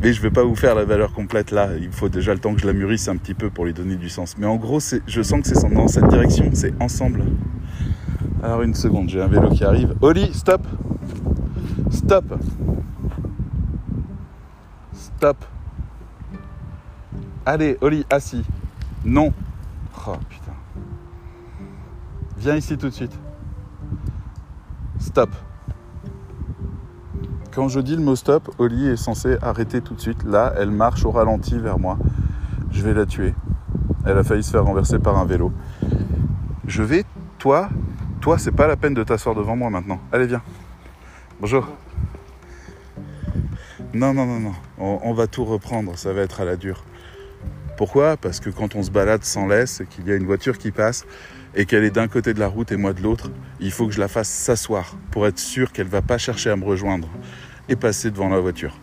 Mais 0.00 0.12
je 0.12 0.18
ne 0.18 0.22
vais 0.22 0.30
pas 0.30 0.44
vous 0.44 0.54
faire 0.54 0.74
la 0.74 0.84
valeur 0.84 1.12
complète 1.12 1.50
là. 1.50 1.70
Il 1.80 1.90
faut 1.90 2.08
déjà 2.08 2.34
le 2.34 2.38
temps 2.38 2.54
que 2.54 2.60
je 2.60 2.66
la 2.66 2.72
mûrisse 2.72 3.08
un 3.08 3.16
petit 3.16 3.34
peu 3.34 3.50
pour 3.50 3.64
lui 3.64 3.72
donner 3.72 3.96
du 3.96 4.08
sens. 4.08 4.36
Mais 4.38 4.46
en 4.46 4.56
gros, 4.56 4.78
je 5.06 5.22
sens 5.22 5.40
que 5.40 5.48
c'est 5.48 5.68
dans 5.74 5.88
cette 5.88 6.08
direction. 6.08 6.50
C'est 6.52 6.72
ensemble. 6.80 7.24
Alors 8.42 8.62
une 8.62 8.74
seconde, 8.74 9.08
j'ai 9.08 9.20
un 9.20 9.26
vélo 9.26 9.50
qui 9.50 9.64
arrive. 9.64 9.94
Oli, 10.00 10.32
stop 10.32 10.64
Stop 11.90 12.24
Stop 14.92 15.44
Allez, 17.44 17.78
Oli, 17.80 18.04
assis. 18.10 18.44
Non. 19.04 19.32
Oh. 20.06 20.16
Viens 22.38 22.54
ici 22.54 22.78
tout 22.78 22.88
de 22.88 22.94
suite. 22.94 23.18
Stop. 25.00 25.30
Quand 27.52 27.66
je 27.66 27.80
dis 27.80 27.96
le 27.96 28.02
mot 28.02 28.14
stop, 28.14 28.54
Oli 28.58 28.86
est 28.86 28.96
censé 28.96 29.36
arrêter 29.42 29.80
tout 29.80 29.94
de 29.94 30.00
suite. 30.00 30.22
Là, 30.22 30.54
elle 30.56 30.70
marche 30.70 31.04
au 31.04 31.10
ralenti 31.10 31.58
vers 31.58 31.80
moi. 31.80 31.98
Je 32.70 32.82
vais 32.82 32.94
la 32.94 33.06
tuer. 33.06 33.34
Elle 34.06 34.16
a 34.16 34.22
failli 34.22 34.44
se 34.44 34.52
faire 34.52 34.64
renverser 34.64 35.00
par 35.00 35.18
un 35.18 35.24
vélo. 35.24 35.52
Je 36.68 36.84
vais, 36.84 37.04
toi, 37.38 37.70
toi, 38.20 38.38
c'est 38.38 38.52
pas 38.52 38.68
la 38.68 38.76
peine 38.76 38.94
de 38.94 39.02
t'asseoir 39.02 39.34
devant 39.34 39.56
moi 39.56 39.70
maintenant. 39.70 39.98
Allez, 40.12 40.28
viens. 40.28 40.42
Bonjour. 41.40 41.66
Non, 43.94 44.14
non, 44.14 44.26
non, 44.26 44.38
non. 44.38 44.54
On, 44.78 45.12
va 45.12 45.26
tout 45.26 45.44
reprendre. 45.44 45.98
Ça 45.98 46.12
va 46.12 46.20
être 46.20 46.40
à 46.40 46.44
la 46.44 46.54
dure. 46.54 46.84
Pourquoi? 47.76 48.16
Parce 48.16 48.38
que 48.38 48.50
quand 48.50 48.76
on 48.76 48.84
se 48.84 48.92
balade 48.92 49.24
sans 49.24 49.48
laisse 49.48 49.80
et 49.80 49.86
qu'il 49.86 50.06
y 50.06 50.12
a 50.12 50.14
une 50.14 50.26
voiture 50.26 50.56
qui 50.56 50.70
passe 50.70 51.04
et 51.54 51.66
qu'elle 51.66 51.84
est 51.84 51.90
d'un 51.90 52.08
côté 52.08 52.34
de 52.34 52.40
la 52.40 52.48
route 52.48 52.72
et 52.72 52.76
moi 52.76 52.92
de 52.92 53.02
l'autre, 53.02 53.30
il 53.60 53.72
faut 53.72 53.86
que 53.86 53.92
je 53.92 54.00
la 54.00 54.08
fasse 54.08 54.28
s'asseoir 54.28 54.96
pour 55.10 55.26
être 55.26 55.38
sûr 55.38 55.72
qu'elle 55.72 55.86
va 55.86 56.02
pas 56.02 56.18
chercher 56.18 56.50
à 56.50 56.56
me 56.56 56.64
rejoindre 56.64 57.08
et 57.68 57.76
passer 57.76 58.10
devant 58.10 58.28
la 58.28 58.38
voiture. 58.38 58.78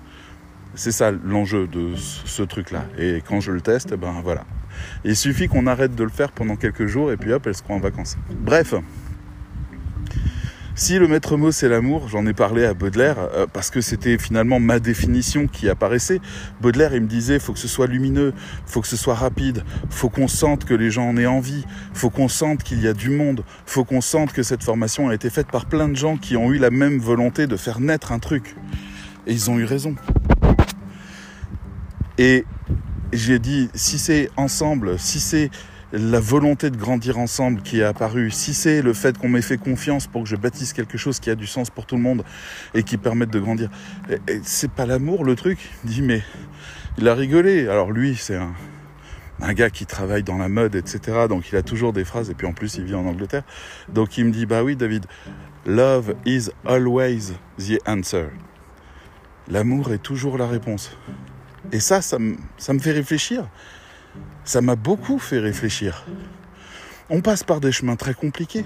C'est 0.75 0.91
ça 0.91 1.11
l'enjeu 1.11 1.67
de 1.67 1.95
ce 1.95 2.43
truc-là. 2.43 2.85
Et 2.97 3.21
quand 3.25 3.39
je 3.39 3.51
le 3.51 3.61
teste, 3.61 3.93
ben 3.93 4.21
voilà. 4.23 4.43
Il 5.05 5.15
suffit 5.15 5.47
qu'on 5.47 5.67
arrête 5.67 5.95
de 5.95 6.03
le 6.03 6.09
faire 6.09 6.31
pendant 6.31 6.57
quelques 6.57 6.85
jours 6.85 7.11
et 7.11 7.17
puis 7.17 7.31
hop, 7.31 7.47
elle 7.47 7.55
se 7.55 7.63
croit 7.63 7.77
en 7.77 7.79
vacances. 7.79 8.17
Bref, 8.29 8.75
si 10.77 10.99
le 10.99 11.07
maître 11.07 11.37
mot 11.37 11.53
c'est 11.53 11.69
l'amour, 11.69 12.09
j'en 12.09 12.25
ai 12.25 12.33
parlé 12.33 12.65
à 12.65 12.73
Baudelaire 12.73 13.17
euh, 13.17 13.47
parce 13.51 13.69
que 13.69 13.79
c'était 13.79 14.17
finalement 14.17 14.59
ma 14.59 14.79
définition 14.79 15.47
qui 15.47 15.69
apparaissait. 15.69 16.19
Baudelaire, 16.59 16.93
il 16.93 17.01
me 17.01 17.07
disait 17.07 17.39
faut 17.39 17.53
que 17.53 17.59
ce 17.59 17.69
soit 17.69 17.87
lumineux, 17.87 18.33
faut 18.65 18.81
que 18.81 18.87
ce 18.87 18.97
soit 18.97 19.15
rapide, 19.15 19.63
faut 19.89 20.09
qu'on 20.09 20.27
sente 20.27 20.65
que 20.65 20.73
les 20.73 20.91
gens 20.91 21.07
en 21.07 21.15
aient 21.15 21.25
envie, 21.25 21.63
faut 21.93 22.09
qu'on 22.09 22.27
sente 22.27 22.61
qu'il 22.61 22.81
y 22.81 22.87
a 22.89 22.93
du 22.93 23.09
monde, 23.09 23.45
faut 23.65 23.85
qu'on 23.85 24.01
sente 24.01 24.33
que 24.33 24.43
cette 24.43 24.63
formation 24.63 25.07
a 25.07 25.15
été 25.15 25.29
faite 25.29 25.47
par 25.47 25.65
plein 25.65 25.87
de 25.87 25.95
gens 25.95 26.17
qui 26.17 26.35
ont 26.35 26.51
eu 26.51 26.57
la 26.57 26.71
même 26.71 26.99
volonté 26.99 27.47
de 27.47 27.55
faire 27.55 27.79
naître 27.79 28.11
un 28.11 28.19
truc. 28.19 28.55
Et 29.27 29.31
ils 29.31 29.49
ont 29.49 29.57
eu 29.57 29.63
raison. 29.63 29.95
Et 32.17 32.45
j'ai 33.13 33.39
dit 33.39 33.69
si 33.73 33.97
c'est 33.97 34.29
ensemble, 34.35 34.99
si 34.99 35.21
c'est 35.21 35.49
la 35.93 36.19
volonté 36.19 36.69
de 36.69 36.77
grandir 36.77 37.17
ensemble 37.17 37.61
qui 37.61 37.79
est 37.79 37.83
apparue, 37.83 38.31
si 38.31 38.53
c'est 38.53 38.81
le 38.81 38.93
fait 38.93 39.17
qu'on 39.17 39.29
m'ait 39.29 39.41
fait 39.41 39.57
confiance 39.57 40.07
pour 40.07 40.23
que 40.23 40.29
je 40.29 40.35
bâtisse 40.35 40.73
quelque 40.73 40.97
chose 40.97 41.19
qui 41.19 41.29
a 41.29 41.35
du 41.35 41.47
sens 41.47 41.69
pour 41.69 41.85
tout 41.85 41.95
le 41.95 42.01
monde 42.01 42.23
et 42.73 42.83
qui 42.83 42.97
permette 42.97 43.29
de 43.29 43.39
grandir, 43.39 43.69
c'est 44.43 44.71
pas 44.71 44.85
l'amour 44.85 45.23
le 45.23 45.35
truc? 45.35 45.59
Il 45.87 46.03
mais 46.03 46.23
il 46.97 47.07
a 47.07 47.13
rigolé. 47.13 47.67
Alors 47.67 47.91
lui 47.91 48.15
c'est 48.15 48.35
un, 48.35 48.53
un 49.41 49.53
gars 49.53 49.69
qui 49.69 49.85
travaille 49.85 50.23
dans 50.23 50.37
la 50.37 50.49
mode, 50.49 50.75
etc. 50.75 51.27
Donc 51.29 51.49
il 51.51 51.55
a 51.55 51.61
toujours 51.61 51.93
des 51.93 52.03
phrases 52.03 52.29
et 52.29 52.33
puis 52.33 52.47
en 52.47 52.53
plus 52.53 52.75
il 52.75 52.85
vit 52.85 52.95
en 52.95 53.05
Angleterre. 53.05 53.43
Donc 53.89 54.17
il 54.17 54.25
me 54.25 54.31
dit 54.31 54.45
bah 54.45 54.63
oui 54.63 54.75
David, 54.75 55.05
love 55.65 56.15
is 56.25 56.49
always 56.65 57.33
the 57.59 57.79
answer. 57.87 58.27
L'amour 59.47 59.93
est 59.93 60.01
toujours 60.01 60.37
la 60.37 60.47
réponse. 60.47 60.97
Et 61.71 61.79
ça, 61.79 62.01
ça 62.01 62.19
me, 62.19 62.35
ça 62.57 62.73
me 62.73 62.79
fait 62.79 62.91
réfléchir 62.91 63.47
ça 64.43 64.61
m'a 64.61 64.75
beaucoup 64.75 65.19
fait 65.19 65.39
réfléchir. 65.39 66.05
On 67.09 67.21
passe 67.21 67.43
par 67.43 67.59
des 67.59 67.71
chemins 67.71 67.95
très 67.95 68.13
compliqués. 68.13 68.65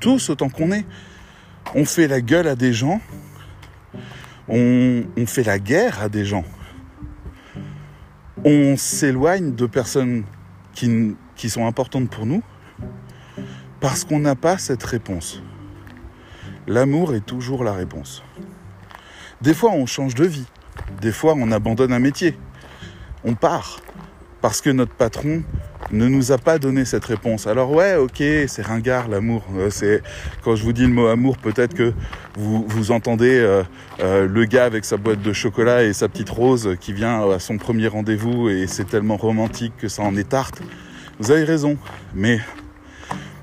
Tous 0.00 0.30
autant 0.30 0.48
qu'on 0.48 0.72
est. 0.72 0.84
On 1.74 1.84
fait 1.84 2.08
la 2.08 2.20
gueule 2.20 2.48
à 2.48 2.54
des 2.54 2.72
gens. 2.72 3.00
On, 4.48 5.04
fait 5.26 5.44
la 5.44 5.58
guerre 5.58 6.02
à 6.02 6.08
des 6.08 6.24
gens. 6.24 6.44
On 8.44 8.76
s'éloigne 8.76 9.54
de 9.54 9.66
personnes 9.66 10.24
qui, 10.74 11.16
sont 11.48 11.66
importantes 11.66 12.10
pour 12.10 12.26
nous 12.26 12.42
parce 13.80 14.04
qu'on 14.04 14.18
n'a 14.18 14.34
pas 14.34 14.58
cette 14.58 14.82
réponse. 14.82 15.42
L'amour 16.66 17.14
est 17.14 17.24
toujours 17.24 17.64
la 17.64 17.72
réponse. 17.72 18.22
Des 19.40 19.54
fois, 19.54 19.70
on 19.72 19.86
change 19.86 20.14
de 20.14 20.24
vie. 20.24 20.46
Des 21.00 21.12
fois, 21.12 21.34
on 21.36 21.50
abandonne 21.50 21.92
un 21.92 21.98
métier. 21.98 22.38
On 23.24 23.34
part 23.34 23.80
parce 24.42 24.60
que 24.60 24.70
notre 24.70 24.92
patron 24.92 25.42
ne 25.92 26.08
nous 26.08 26.32
a 26.32 26.38
pas 26.38 26.58
donné 26.58 26.84
cette 26.84 27.04
réponse. 27.04 27.46
Alors 27.46 27.70
ouais, 27.70 27.94
ok, 27.94 28.22
c'est 28.48 28.62
ringard 28.62 29.08
l'amour. 29.08 29.44
Euh, 29.56 29.70
c'est 29.70 30.02
quand 30.42 30.56
je 30.56 30.64
vous 30.64 30.72
dis 30.72 30.82
le 30.82 30.88
mot 30.88 31.06
amour, 31.06 31.38
peut-être 31.38 31.74
que 31.74 31.94
vous, 32.36 32.64
vous 32.66 32.90
entendez 32.90 33.38
euh, 33.38 33.62
euh, 34.00 34.26
le 34.26 34.44
gars 34.44 34.64
avec 34.64 34.84
sa 34.84 34.96
boîte 34.96 35.22
de 35.22 35.32
chocolat 35.32 35.84
et 35.84 35.92
sa 35.92 36.08
petite 36.08 36.28
rose 36.28 36.76
qui 36.80 36.92
vient 36.92 37.30
à 37.30 37.38
son 37.38 37.56
premier 37.56 37.86
rendez-vous 37.86 38.48
et 38.48 38.66
c'est 38.66 38.84
tellement 38.84 39.16
romantique 39.16 39.74
que 39.78 39.88
ça 39.88 40.02
en 40.02 40.16
est 40.16 40.28
tarte. 40.28 40.60
Vous 41.20 41.30
avez 41.30 41.44
raison, 41.44 41.78
mais 42.14 42.40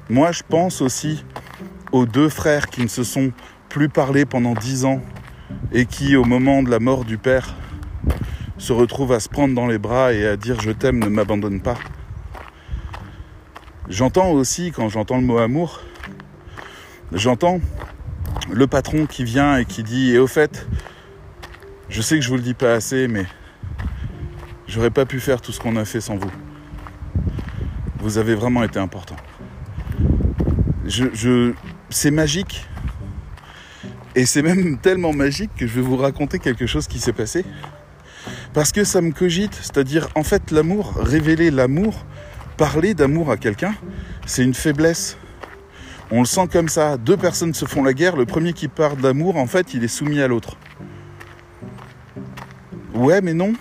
moi 0.09 0.31
je 0.33 0.43
pense 0.47 0.81
aussi 0.81 1.23
aux 1.93 2.05
deux 2.05 2.29
frères 2.29 2.67
qui 2.67 2.81
ne 2.81 2.87
se 2.87 3.03
sont 3.03 3.31
plus 3.69 3.87
parlé 3.89 4.25
pendant 4.25 4.53
dix 4.53 4.83
ans 4.83 5.01
et 5.71 5.85
qui, 5.85 6.15
au 6.15 6.25
moment 6.25 6.61
de 6.61 6.69
la 6.69 6.79
mort 6.79 7.05
du 7.05 7.17
père, 7.17 7.55
se 8.59 8.73
retrouve 8.73 9.13
à 9.13 9.19
se 9.19 9.29
prendre 9.29 9.55
dans 9.55 9.67
les 9.67 9.77
bras 9.77 10.13
et 10.13 10.27
à 10.27 10.37
dire 10.37 10.59
je 10.61 10.71
t'aime, 10.71 10.99
ne 10.99 11.07
m'abandonne 11.07 11.61
pas. 11.61 11.77
J'entends 13.87 14.31
aussi, 14.31 14.71
quand 14.71 14.89
j'entends 14.89 15.17
le 15.17 15.23
mot 15.23 15.39
amour, 15.39 15.81
j'entends 17.11 17.59
le 18.51 18.67
patron 18.67 19.07
qui 19.07 19.23
vient 19.23 19.57
et 19.57 19.65
qui 19.65 19.81
dit, 19.81 20.13
et 20.13 20.19
au 20.19 20.27
fait, 20.27 20.67
je 21.87 22.01
sais 22.01 22.15
que 22.17 22.21
je 22.21 22.29
vous 22.29 22.35
le 22.35 22.43
dis 22.43 22.53
pas 22.53 22.73
assez, 22.73 23.07
mais 23.07 23.25
j'aurais 24.67 24.91
pas 24.91 25.05
pu 25.05 25.19
faire 25.19 25.41
tout 25.41 25.51
ce 25.51 25.59
qu'on 25.59 25.75
a 25.77 25.85
fait 25.85 26.01
sans 26.01 26.17
vous. 26.17 26.31
Vous 27.99 28.17
avez 28.17 28.35
vraiment 28.35 28.63
été 28.63 28.77
important. 28.77 29.15
Je, 30.85 31.05
je, 31.13 31.53
c'est 31.89 32.11
magique. 32.11 32.67
Et 34.15 34.25
c'est 34.25 34.41
même 34.41 34.77
tellement 34.77 35.13
magique 35.13 35.51
que 35.55 35.65
je 35.65 35.73
vais 35.75 35.81
vous 35.81 35.97
raconter 35.97 36.39
quelque 36.39 36.65
chose 36.65 36.87
qui 36.87 36.99
s'est 36.99 37.13
passé. 37.13 37.45
Parce 38.53 38.71
que 38.71 38.83
ça 38.83 39.01
me 39.01 39.11
cogite, 39.11 39.53
c'est-à-dire 39.55 40.09
en 40.15 40.23
fait 40.23 40.51
l'amour, 40.51 40.93
révéler 40.95 41.51
l'amour, 41.51 42.05
parler 42.57 42.93
d'amour 42.93 43.31
à 43.31 43.37
quelqu'un, 43.37 43.75
c'est 44.25 44.43
une 44.43 44.55
faiblesse. 44.55 45.17
On 46.11 46.19
le 46.21 46.25
sent 46.25 46.47
comme 46.51 46.69
ça, 46.69 46.97
deux 46.97 47.17
personnes 47.17 47.53
se 47.53 47.65
font 47.65 47.83
la 47.83 47.93
guerre, 47.93 48.15
le 48.15 48.25
premier 48.25 48.53
qui 48.53 48.67
parle 48.67 48.97
d'amour, 48.97 49.37
en 49.37 49.45
fait, 49.45 49.75
il 49.75 49.83
est 49.83 49.87
soumis 49.87 50.19
à 50.21 50.27
l'autre. 50.27 50.57
Ouais, 52.95 53.21
mais 53.21 53.35
non. 53.35 53.53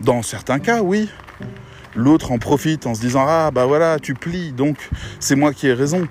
Dans 0.00 0.22
certains 0.22 0.58
cas, 0.58 0.82
oui. 0.82 1.10
L'autre 1.94 2.32
en 2.32 2.38
profite 2.38 2.86
en 2.86 2.94
se 2.94 3.00
disant 3.00 3.26
Ah, 3.28 3.50
bah 3.52 3.66
voilà, 3.66 3.98
tu 4.00 4.14
plies, 4.14 4.52
donc 4.52 4.88
c'est 5.20 5.36
moi 5.36 5.52
qui 5.52 5.68
ai 5.68 5.74
raison. 5.74 6.08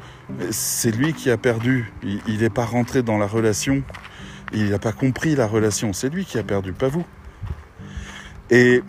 C'est 0.52 0.92
lui 0.96 1.14
qui 1.14 1.30
a 1.30 1.38
perdu. 1.38 1.92
Il 2.04 2.40
n'est 2.40 2.50
pas 2.50 2.64
rentré 2.64 3.02
dans 3.02 3.18
la 3.18 3.28
relation. 3.28 3.84
Il 4.54 4.70
n'a 4.70 4.80
pas 4.80 4.94
compris 4.94 5.36
la 5.36 5.48
relation. 5.48 5.92
C'est 5.92 6.10
lui 6.10 6.24
qui 6.24 6.38
a 6.38 6.44
perdu, 6.44 6.72
pas 6.72 6.88
vous. 6.88 7.06
Et 8.54 8.84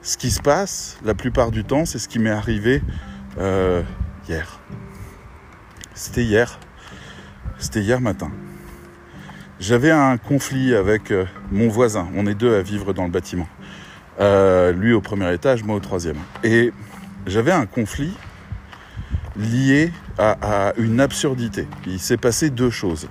ce 0.00 0.16
qui 0.16 0.30
se 0.30 0.40
passe, 0.40 0.96
la 1.04 1.12
plupart 1.12 1.50
du 1.50 1.62
temps, 1.62 1.84
c'est 1.84 1.98
ce 1.98 2.08
qui 2.08 2.18
m'est 2.18 2.30
arrivé 2.30 2.82
euh, 3.38 3.82
hier. 4.26 4.60
C'était 5.92 6.24
hier. 6.24 6.58
C'était 7.58 7.82
hier 7.82 8.00
matin. 8.00 8.30
J'avais 9.60 9.90
un 9.90 10.16
conflit 10.16 10.74
avec 10.74 11.10
euh, 11.10 11.26
mon 11.50 11.68
voisin. 11.68 12.08
On 12.16 12.26
est 12.26 12.34
deux 12.34 12.56
à 12.56 12.62
vivre 12.62 12.94
dans 12.94 13.04
le 13.04 13.10
bâtiment. 13.10 13.46
Euh, 14.20 14.72
lui 14.72 14.94
au 14.94 15.02
premier 15.02 15.30
étage, 15.34 15.62
moi 15.62 15.76
au 15.76 15.80
troisième. 15.80 16.16
Et 16.42 16.72
j'avais 17.26 17.52
un 17.52 17.66
conflit 17.66 18.16
lié 19.36 19.92
à, 20.16 20.70
à 20.70 20.72
une 20.78 20.98
absurdité. 20.98 21.68
Il 21.86 22.00
s'est 22.00 22.16
passé 22.16 22.48
deux 22.48 22.70
choses. 22.70 23.10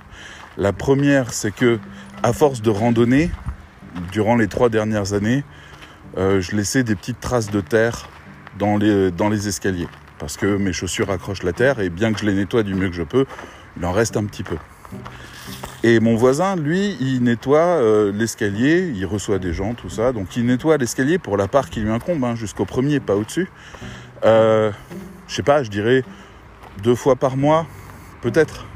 La 0.58 0.72
première, 0.72 1.32
c'est 1.32 1.54
que 1.54 1.78
à 2.24 2.32
force 2.32 2.62
de 2.62 2.70
randonner, 2.70 3.30
durant 4.10 4.36
les 4.36 4.48
trois 4.48 4.68
dernières 4.68 5.12
années, 5.12 5.44
euh, 6.16 6.40
je 6.40 6.54
laissais 6.56 6.82
des 6.82 6.94
petites 6.94 7.20
traces 7.20 7.50
de 7.50 7.60
terre 7.60 8.08
dans 8.58 8.76
les, 8.76 9.48
escaliers. 9.48 9.88
Parce 10.18 10.36
que 10.36 10.56
mes 10.56 10.72
chaussures 10.72 11.10
accrochent 11.10 11.42
la 11.42 11.52
terre 11.52 11.80
et 11.80 11.88
bien 11.88 12.12
que 12.12 12.20
je 12.20 12.26
les 12.26 12.34
nettoie 12.34 12.62
du 12.62 12.74
mieux 12.74 12.88
que 12.88 12.94
je 12.94 13.02
peux, 13.02 13.26
il 13.76 13.84
en 13.84 13.92
reste 13.92 14.16
un 14.16 14.24
petit 14.24 14.42
peu. 14.42 14.56
Et 15.82 15.98
mon 15.98 16.14
voisin, 16.14 16.54
lui, 16.54 16.96
il 17.00 17.22
nettoie 17.22 17.58
euh, 17.58 18.12
l'escalier, 18.12 18.92
il 18.94 19.04
reçoit 19.04 19.38
des 19.38 19.52
gens, 19.52 19.74
tout 19.74 19.88
ça. 19.88 20.12
Donc 20.12 20.36
il 20.36 20.46
nettoie 20.46 20.76
l'escalier 20.76 21.18
pour 21.18 21.36
la 21.36 21.48
part 21.48 21.70
qui 21.70 21.80
lui 21.80 21.90
incombe, 21.90 22.22
hein, 22.24 22.36
jusqu'au 22.36 22.66
premier, 22.66 23.00
pas 23.00 23.16
au-dessus. 23.16 23.48
Euh, 24.24 24.70
je 25.26 25.34
sais 25.34 25.42
pas, 25.42 25.62
je 25.62 25.70
dirais 25.70 26.04
deux 26.82 26.94
fois 26.94 27.16
par 27.16 27.36
mois, 27.36 27.66
peut-être. 28.20 28.66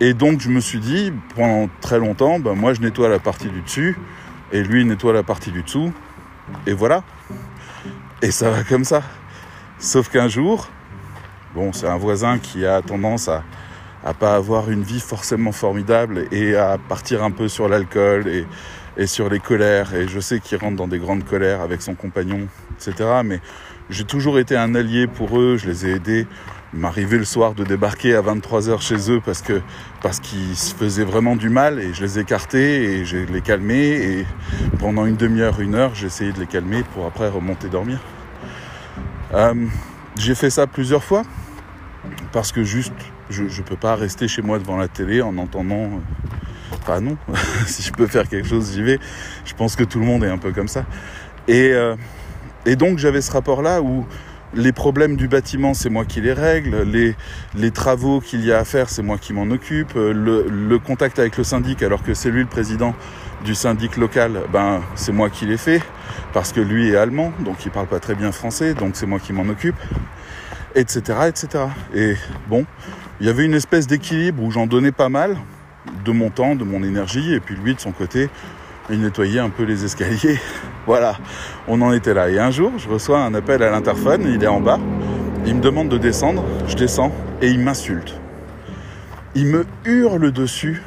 Et 0.00 0.14
donc 0.14 0.40
je 0.40 0.48
me 0.48 0.60
suis 0.60 0.78
dit, 0.78 1.12
pendant 1.34 1.68
très 1.80 1.98
longtemps, 1.98 2.38
ben, 2.38 2.54
moi 2.54 2.72
je 2.72 2.80
nettoie 2.80 3.08
la 3.08 3.18
partie 3.18 3.48
du 3.48 3.62
dessus, 3.62 3.96
et 4.52 4.62
lui 4.62 4.82
il 4.82 4.86
nettoie 4.86 5.12
la 5.12 5.22
partie 5.22 5.50
du 5.50 5.62
dessous, 5.62 5.92
et 6.66 6.72
voilà. 6.72 7.02
Et 8.22 8.30
ça 8.30 8.50
va 8.50 8.62
comme 8.62 8.84
ça. 8.84 9.02
Sauf 9.78 10.08
qu'un 10.08 10.28
jour, 10.28 10.68
bon, 11.54 11.72
c'est 11.72 11.86
un 11.86 11.96
voisin 11.96 12.38
qui 12.38 12.64
a 12.66 12.82
tendance 12.82 13.28
à, 13.28 13.42
à 14.04 14.14
pas 14.14 14.34
avoir 14.34 14.70
une 14.70 14.82
vie 14.82 15.00
forcément 15.00 15.52
formidable 15.52 16.26
et 16.30 16.56
à 16.56 16.78
partir 16.78 17.22
un 17.22 17.30
peu 17.30 17.48
sur 17.48 17.68
l'alcool 17.68 18.28
et, 18.28 18.46
et 18.96 19.06
sur 19.06 19.28
les 19.28 19.38
colères. 19.38 19.94
Et 19.94 20.08
je 20.08 20.20
sais 20.20 20.40
qu'il 20.40 20.58
rentre 20.58 20.76
dans 20.76 20.88
des 20.88 20.98
grandes 20.98 21.24
colères 21.24 21.60
avec 21.60 21.82
son 21.82 21.94
compagnon, 21.94 22.48
etc. 22.76 23.20
Mais 23.24 23.40
j'ai 23.90 24.04
toujours 24.04 24.38
été 24.38 24.56
un 24.56 24.74
allié 24.74 25.06
pour 25.06 25.38
eux, 25.38 25.56
je 25.56 25.68
les 25.68 25.86
ai 25.86 25.92
aidés. 25.94 26.26
Il 26.74 26.80
m'arrivait 26.80 27.16
le 27.16 27.24
soir 27.24 27.54
de 27.54 27.64
débarquer 27.64 28.14
à 28.14 28.20
23h 28.20 28.80
chez 28.82 29.10
eux 29.10 29.20
parce 29.24 29.40
que 29.40 29.62
parce 30.02 30.20
qu'ils 30.20 30.56
se 30.56 30.74
faisaient 30.74 31.04
vraiment 31.04 31.34
du 31.34 31.48
mal 31.48 31.78
et 31.78 31.94
je 31.94 32.02
les 32.02 32.18
écartais 32.18 32.82
et 32.84 33.04
je 33.04 33.16
les 33.16 33.40
calmais 33.40 33.88
et 33.88 34.26
pendant 34.78 35.06
une 35.06 35.16
demi-heure, 35.16 35.60
une 35.60 35.74
heure, 35.74 35.94
j'essayais 35.94 36.32
de 36.32 36.40
les 36.40 36.46
calmer 36.46 36.82
pour 36.94 37.06
après 37.06 37.28
remonter 37.28 37.68
dormir. 37.68 38.00
Euh, 39.32 39.54
j'ai 40.16 40.34
fait 40.34 40.50
ça 40.50 40.66
plusieurs 40.66 41.04
fois 41.04 41.22
parce 42.32 42.52
que 42.52 42.62
juste 42.62 42.92
je 43.30 43.44
ne 43.44 43.62
peux 43.62 43.76
pas 43.76 43.94
rester 43.94 44.28
chez 44.28 44.42
moi 44.42 44.58
devant 44.58 44.76
la 44.76 44.88
télé 44.88 45.22
en 45.22 45.36
entendant 45.38 46.00
Enfin 46.72 47.00
non, 47.00 47.16
si 47.66 47.82
je 47.82 47.92
peux 47.92 48.06
faire 48.06 48.28
quelque 48.28 48.48
chose, 48.48 48.72
j'y 48.72 48.82
vais. 48.82 48.98
Je 49.44 49.54
pense 49.54 49.76
que 49.76 49.84
tout 49.84 49.98
le 49.98 50.06
monde 50.06 50.24
est 50.24 50.28
un 50.28 50.38
peu 50.38 50.52
comme 50.52 50.68
ça. 50.68 50.84
Et, 51.46 51.70
euh, 51.72 51.96
et 52.66 52.76
donc 52.76 52.98
j'avais 52.98 53.20
ce 53.20 53.30
rapport-là 53.32 53.82
où 53.82 54.06
les 54.54 54.72
problèmes 54.72 55.16
du 55.16 55.28
bâtiment, 55.28 55.74
c'est 55.74 55.90
moi 55.90 56.04
qui 56.04 56.20
les 56.20 56.32
règle. 56.32 56.82
Les, 56.82 57.16
les 57.54 57.70
travaux 57.70 58.20
qu'il 58.20 58.44
y 58.44 58.52
a 58.52 58.58
à 58.58 58.64
faire, 58.64 58.88
c'est 58.88 59.02
moi 59.02 59.18
qui 59.18 59.32
m'en 59.32 59.50
occupe. 59.50 59.94
Le, 59.94 60.46
le, 60.48 60.78
contact 60.78 61.18
avec 61.18 61.36
le 61.36 61.44
syndic, 61.44 61.82
alors 61.82 62.02
que 62.02 62.14
c'est 62.14 62.30
lui 62.30 62.40
le 62.40 62.48
président 62.48 62.94
du 63.44 63.54
syndic 63.54 63.96
local, 63.96 64.40
ben 64.52 64.80
c'est 64.94 65.12
moi 65.12 65.30
qui 65.30 65.46
l'ai 65.46 65.58
fait 65.58 65.80
parce 66.32 66.52
que 66.52 66.60
lui 66.60 66.88
est 66.88 66.96
allemand, 66.96 67.32
donc 67.40 67.64
il 67.64 67.70
parle 67.70 67.86
pas 67.86 68.00
très 68.00 68.14
bien 68.14 68.32
français, 68.32 68.74
donc 68.74 68.92
c'est 68.94 69.06
moi 69.06 69.20
qui 69.20 69.32
m'en 69.32 69.48
occupe, 69.48 69.76
etc., 70.74 71.00
etc. 71.28 71.64
Et 71.94 72.14
bon, 72.48 72.66
il 73.20 73.26
y 73.26 73.30
avait 73.30 73.44
une 73.44 73.54
espèce 73.54 73.86
d'équilibre 73.86 74.42
où 74.42 74.50
j'en 74.50 74.66
donnais 74.66 74.92
pas 74.92 75.08
mal 75.08 75.36
de 76.04 76.12
mon 76.12 76.30
temps, 76.30 76.54
de 76.54 76.64
mon 76.64 76.82
énergie, 76.82 77.32
et 77.32 77.40
puis 77.40 77.54
lui 77.56 77.74
de 77.74 77.80
son 77.80 77.92
côté, 77.92 78.28
il 78.90 79.00
nettoyait 79.00 79.40
un 79.40 79.50
peu 79.50 79.64
les 79.64 79.84
escaliers. 79.84 80.38
Voilà, 80.88 81.18
on 81.66 81.82
en 81.82 81.92
était 81.92 82.14
là. 82.14 82.30
Et 82.30 82.38
un 82.38 82.50
jour, 82.50 82.72
je 82.78 82.88
reçois 82.88 83.20
un 83.20 83.34
appel 83.34 83.62
à 83.62 83.70
l'interphone, 83.70 84.22
il 84.26 84.42
est 84.42 84.46
en 84.46 84.62
bas, 84.62 84.78
il 85.44 85.56
me 85.56 85.60
demande 85.60 85.90
de 85.90 85.98
descendre, 85.98 86.42
je 86.66 86.76
descends, 86.76 87.12
et 87.42 87.48
il 87.48 87.60
m'insulte. 87.60 88.18
Il 89.34 89.48
me 89.48 89.66
hurle 89.84 90.32
dessus, 90.32 90.82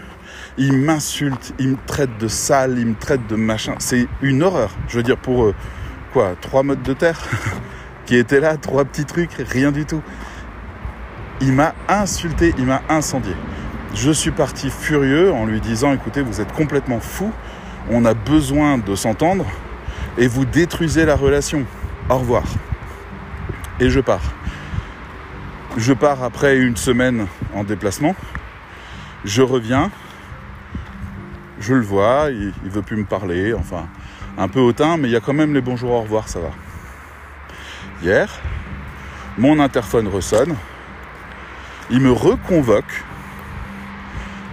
il 0.58 0.74
m'insulte, 0.74 1.54
il 1.60 1.74
me 1.74 1.78
traite 1.86 2.18
de 2.20 2.28
sale, 2.28 2.80
il 2.80 2.88
me 2.88 2.96
traite 2.96 3.28
de 3.28 3.36
machin. 3.36 3.76
C'est 3.78 4.08
une 4.24 4.42
horreur. 4.42 4.72
Je 4.88 4.98
veux 4.98 5.04
dire, 5.04 5.18
pour 5.18 5.44
euh, 5.44 5.56
quoi, 6.14 6.32
trois 6.42 6.64
modes 6.64 6.82
de 6.82 6.94
terre 6.94 7.20
qui 8.08 8.16
étaient 8.16 8.40
là, 8.40 8.58
trois 8.58 8.86
petits 8.86 9.06
trucs, 9.06 9.34
rien 9.34 9.72
du 9.72 9.86
tout. 9.86 10.02
Il 11.42 11.54
m'a 11.54 11.76
insulté, 11.88 12.56
il 12.58 12.66
m'a 12.66 12.82
incendié. 12.90 13.36
Je 13.94 14.10
suis 14.10 14.32
parti 14.32 14.72
furieux 14.72 15.32
en 15.32 15.46
lui 15.46 15.62
disant 15.62 15.94
écoutez, 15.94 16.24
vous 16.24 16.42
êtes 16.42 16.54
complètement 16.54 17.00
fou, 17.00 17.30
on 17.92 18.04
a 18.04 18.16
besoin 18.16 18.80
de 18.80 18.96
s'entendre 18.96 19.46
et 20.18 20.28
vous 20.28 20.46
détruisez 20.46 21.06
la 21.06 21.16
relation. 21.16 21.66
Au 22.10 22.18
revoir. 22.18 22.44
Et 23.80 23.90
je 23.90 24.00
pars. 24.00 24.22
Je 25.78 25.94
pars 25.94 26.24
après 26.24 26.58
une 26.58 26.76
semaine 26.76 27.28
en 27.54 27.64
déplacement. 27.64 28.16
Je 29.24 29.42
reviens. 29.42 29.92
Je 31.60 31.74
le 31.76 31.82
vois, 31.82 32.30
il, 32.32 32.54
il 32.64 32.70
veut 32.72 32.82
plus 32.82 32.98
me 32.98 33.06
parler, 33.06 33.54
enfin, 33.54 33.88
un 34.38 34.48
peu 34.48 34.60
hautain, 34.60 34.98
mais 34.98 35.08
il 35.08 35.12
y 35.12 35.16
a 35.16 35.20
quand 35.20 35.34
même 35.34 35.54
les 35.54 35.62
bonjours 35.62 35.92
au 35.92 36.02
revoir, 36.02 36.28
ça 36.28 36.40
va. 36.40 36.50
Hier, 38.02 38.28
mon 39.38 39.60
interphone 39.60 40.08
ressonne. 40.08 40.56
Il 41.92 42.00
me 42.00 42.12
reconvoque 42.12 43.04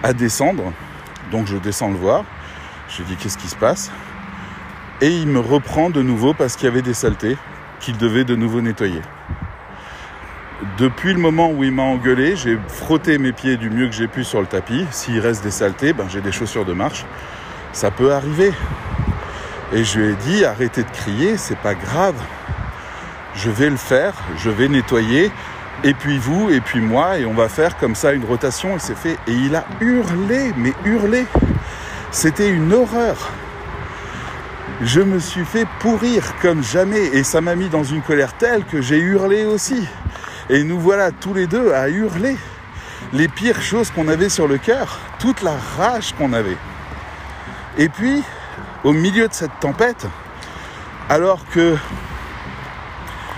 à 0.02 0.12
descendre. 0.12 0.72
Donc 1.30 1.46
je 1.46 1.56
descends 1.56 1.88
le 1.88 1.96
voir. 1.96 2.24
Je 2.88 2.98
lui 2.98 3.04
dis 3.04 3.16
qu'est-ce 3.16 3.38
qui 3.38 3.48
se 3.48 3.56
passe? 3.56 3.90
Et 5.00 5.08
il 5.08 5.28
me 5.28 5.38
reprend 5.38 5.90
de 5.90 6.02
nouveau 6.02 6.34
parce 6.34 6.56
qu'il 6.56 6.64
y 6.64 6.68
avait 6.68 6.82
des 6.82 6.94
saletés 6.94 7.36
qu'il 7.80 7.96
devait 7.96 8.24
de 8.24 8.34
nouveau 8.34 8.60
nettoyer. 8.60 9.00
Depuis 10.76 11.12
le 11.12 11.20
moment 11.20 11.50
où 11.50 11.62
il 11.62 11.70
m'a 11.70 11.82
engueulé, 11.82 12.34
j'ai 12.34 12.58
frotté 12.66 13.18
mes 13.18 13.32
pieds 13.32 13.56
du 13.56 13.70
mieux 13.70 13.86
que 13.86 13.94
j'ai 13.94 14.08
pu 14.08 14.24
sur 14.24 14.40
le 14.40 14.46
tapis. 14.46 14.84
S'il 14.90 15.20
reste 15.20 15.44
des 15.44 15.52
saletés, 15.52 15.92
ben 15.92 16.06
j'ai 16.08 16.20
des 16.20 16.32
chaussures 16.32 16.64
de 16.64 16.72
marche. 16.72 17.04
Ça 17.72 17.92
peut 17.92 18.12
arriver. 18.12 18.52
Et 19.72 19.84
je 19.84 20.00
lui 20.00 20.12
ai 20.12 20.14
dit 20.14 20.44
arrêtez 20.44 20.82
de 20.82 20.90
crier, 20.90 21.36
c'est 21.36 21.58
pas 21.58 21.74
grave. 21.74 22.16
Je 23.34 23.50
vais 23.50 23.70
le 23.70 23.76
faire, 23.76 24.14
je 24.36 24.50
vais 24.50 24.68
nettoyer 24.68 25.30
et 25.84 25.94
puis 25.94 26.18
vous, 26.18 26.50
et 26.50 26.60
puis 26.60 26.80
moi, 26.80 27.18
et 27.18 27.24
on 27.24 27.34
va 27.34 27.48
faire 27.48 27.76
comme 27.76 27.94
ça 27.94 28.12
une 28.12 28.24
rotation, 28.24 28.74
et 28.76 28.80
c'est 28.80 28.96
fait. 28.96 29.16
Et 29.28 29.32
il 29.32 29.54
a 29.54 29.64
hurlé, 29.80 30.52
mais 30.56 30.72
hurlé. 30.84 31.24
C'était 32.10 32.50
une 32.50 32.72
horreur. 32.72 33.30
Je 34.80 35.00
me 35.00 35.18
suis 35.18 35.44
fait 35.44 35.66
pourrir 35.80 36.34
comme 36.40 36.62
jamais, 36.62 37.06
et 37.06 37.24
ça 37.24 37.40
m'a 37.40 37.56
mis 37.56 37.68
dans 37.68 37.82
une 37.82 38.00
colère 38.00 38.32
telle 38.34 38.64
que 38.64 38.80
j'ai 38.80 38.98
hurlé 38.98 39.44
aussi. 39.44 39.88
Et 40.50 40.62
nous 40.62 40.78
voilà 40.78 41.10
tous 41.10 41.34
les 41.34 41.48
deux 41.48 41.72
à 41.72 41.88
hurler 41.88 42.36
les 43.12 43.26
pires 43.26 43.60
choses 43.60 43.90
qu'on 43.90 44.06
avait 44.06 44.28
sur 44.28 44.46
le 44.46 44.56
cœur, 44.56 44.98
toute 45.18 45.42
la 45.42 45.54
rage 45.76 46.14
qu'on 46.16 46.32
avait. 46.32 46.56
Et 47.76 47.88
puis, 47.88 48.22
au 48.84 48.92
milieu 48.92 49.26
de 49.26 49.32
cette 49.32 49.58
tempête, 49.58 50.06
alors 51.08 51.40
que 51.52 51.76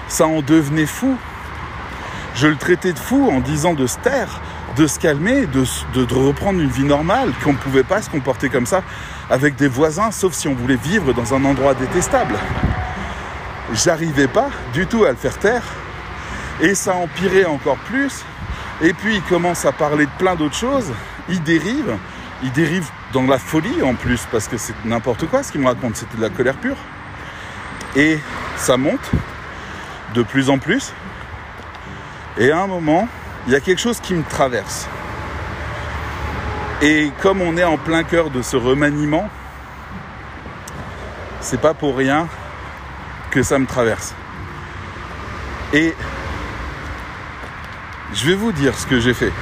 ça 0.09 0.27
en 0.27 0.43
devenait 0.43 0.87
fou, 0.87 1.17
je 2.35 2.49
le 2.49 2.57
traitais 2.57 2.93
de 2.93 2.99
fou 2.99 3.31
en 3.31 3.41
disant 3.41 3.73
de 3.73 3.87
se 3.87 3.99
de 4.77 4.87
se 4.87 4.99
calmer, 4.99 5.47
de, 5.47 6.15
reprendre 6.15 6.61
une 6.61 6.71
vie 6.71 6.85
normale, 6.85 7.33
qu'on 7.43 7.53
ne 7.53 7.59
pouvait 7.59 7.83
pas 7.83 8.03
se 8.03 8.11
comporter 8.11 8.49
comme 8.49 8.67
ça 8.67 8.83
avec 9.29 9.57
des 9.57 9.69
voisins, 9.69 10.11
sauf 10.11 10.33
si 10.33 10.49
on 10.49 10.55
voulait 10.55 10.77
vivre 10.77 11.13
dans 11.13 11.35
un 11.35 11.45
endroit 11.45 11.75
détestable. 11.75 12.35
J'arrivais 13.73 14.29
pas 14.29 14.51
du 14.73 14.87
tout 14.87 15.05
à 15.05 15.11
le 15.11 15.17
faire 15.17 15.39
taire, 15.39 15.65
et 16.61 16.75
ça 16.75 16.95
empirait 16.95 17.45
encore 17.45 17.79
plus. 17.79 18.25
Et 18.83 18.93
puis 18.93 19.17
il 19.17 19.23
commence 19.23 19.65
à 19.65 19.73
parler 19.73 20.07
de 20.07 20.11
plein 20.19 20.35
d'autres 20.35 20.57
choses, 20.57 20.93
il 21.29 21.43
dérive, 21.43 21.97
il 22.43 22.53
dérive 22.53 22.89
dans 23.13 23.23
la 23.23 23.39
folie 23.39 23.83
en 23.83 23.95
plus, 23.95 24.27
parce 24.31 24.49
que 24.49 24.57
c'est 24.57 24.75
n'importe 24.85 25.27
quoi 25.27 25.43
ce 25.43 25.53
qu'il 25.53 25.61
me 25.61 25.67
raconte, 25.67 25.97
c'était 25.97 26.17
de 26.17 26.23
la 26.23 26.31
colère 26.31 26.57
pure. 26.57 26.77
Et 27.97 28.19
ça 28.57 28.77
monte 28.77 29.11
de 30.15 30.23
plus 30.23 30.49
en 30.49 30.59
plus. 30.59 30.93
Et 32.39 32.51
à 32.51 32.63
un 32.63 32.67
moment, 32.67 33.09
il 33.47 33.53
y 33.53 33.57
a 33.57 33.61
quelque 33.61 33.81
chose 33.81 34.01
qui 34.01 34.15
me 34.15 34.23
traverse. 34.23 34.89
Et 36.83 37.11
comme 37.21 37.43
on 37.43 37.57
est 37.57 37.65
en 37.65 37.77
plein 37.77 38.05
cœur 38.05 38.31
de 38.31 38.43
ce 38.43 38.57
remaniement, 38.57 39.29
c'est 41.41 41.61
pas 41.61 41.75
pour 41.75 41.97
rien 41.97 42.29
que 43.31 43.43
ça 43.43 43.59
me 43.59 43.67
traverse. 43.67 44.15
Et 45.73 45.95
je 48.13 48.27
vais 48.27 48.35
vous 48.35 48.53
dire 48.53 48.75
ce 48.77 48.87
que 48.87 48.99
j'ai 48.99 49.15
fait. 49.15 49.33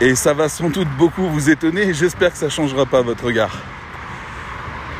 Et 0.00 0.14
ça 0.14 0.32
va 0.32 0.48
sans 0.48 0.70
doute 0.70 0.88
beaucoup 0.96 1.28
vous 1.28 1.50
étonner 1.50 1.92
j'espère 1.92 2.32
que 2.32 2.38
ça 2.38 2.46
ne 2.46 2.50
changera 2.50 2.86
pas 2.86 3.02
votre 3.02 3.24
regard. 3.24 3.56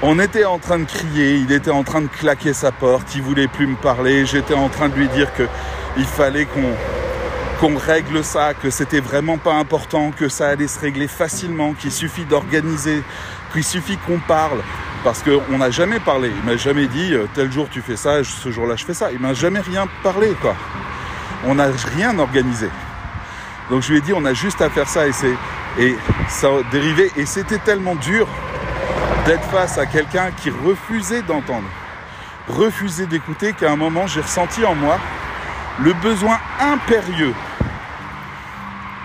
On 0.03 0.19
était 0.19 0.45
en 0.45 0.59
train 0.59 0.79
de 0.79 0.85
crier, 0.85 1.35
il 1.35 1.53
était 1.53 1.71
en 1.71 1.85
train 1.85 2.01
de 2.01 2.07
claquer 2.07 2.55
sa 2.55 2.73
porte, 2.73 3.14
il 3.14 3.23
voulait 3.23 3.49
plus 3.49 3.66
me 3.66 3.77
parler, 3.77 4.25
j'étais 4.25 4.55
en 4.55 4.71
train 4.71 4.88
de 4.88 4.95
lui 4.95 5.09
dire 5.09 5.35
que 5.35 5.43
il 5.99 6.07
fallait 6.07 6.47
qu'on 6.47 6.75
qu'on 7.61 7.77
règle 7.77 8.25
ça, 8.25 8.55
que 8.55 8.70
c'était 8.70 9.01
vraiment 9.01 9.37
pas 9.37 9.53
important, 9.53 10.12
que 10.12 10.31
ça 10.31 10.49
allait 10.49 10.66
se 10.66 10.81
régler 10.81 11.07
facilement, 11.07 11.75
qu'il 11.75 11.92
suffit 11.92 12.25
d'organiser, 12.25 13.03
qu'il 13.53 13.64
suffit 13.64 13.99
qu'on 13.99 14.18
parle. 14.18 14.61
Parce 15.05 15.23
qu'on 15.23 15.59
n'a 15.59 15.70
jamais 15.70 16.01
parlé. 16.01 16.33
Il 16.35 16.51
m'a 16.51 16.57
jamais 16.57 16.87
dit 16.87 17.12
euh, 17.12 17.27
tel 17.35 17.53
jour 17.53 17.68
tu 17.70 17.83
fais 17.83 17.96
ça, 17.96 18.25
ce 18.25 18.51
jour-là 18.51 18.77
je 18.77 18.85
fais 18.85 18.94
ça. 18.94 19.12
Il 19.12 19.20
m'a 19.20 19.35
jamais 19.35 19.61
rien 19.61 19.87
parlé, 20.03 20.35
quoi. 20.40 20.55
On 21.44 21.55
n'a 21.55 21.68
rien 21.94 22.18
organisé. 22.18 22.68
Donc 23.68 23.83
je 23.83 23.90
lui 23.90 23.99
ai 23.99 24.01
dit 24.01 24.12
on 24.14 24.25
a 24.25 24.33
juste 24.33 24.62
à 24.62 24.70
faire 24.70 24.88
ça 24.88 25.07
et 25.07 25.12
c'est 25.12 25.35
et 25.79 25.96
ça 26.29 26.49
a 26.49 26.62
dérivé 26.73 27.11
et 27.16 27.27
c'était 27.27 27.59
tellement 27.59 27.94
dur 27.94 28.27
d'être 29.27 29.44
face 29.51 29.79
à 29.79 29.87
quelqu'un 29.87 30.31
qui 30.33 30.51
refusait 30.51 31.23
d'entendre, 31.23 31.68
refusait 32.49 33.07
d'écouter 33.07 33.53
qu'à 33.53 33.70
un 33.70 33.77
moment 33.77 34.07
j'ai 34.07 34.23
ressenti 34.23 34.64
en 34.64 34.75
moi 34.75 34.99
le 35.79 35.92
besoin 35.94 36.38
impérieux 36.61 37.35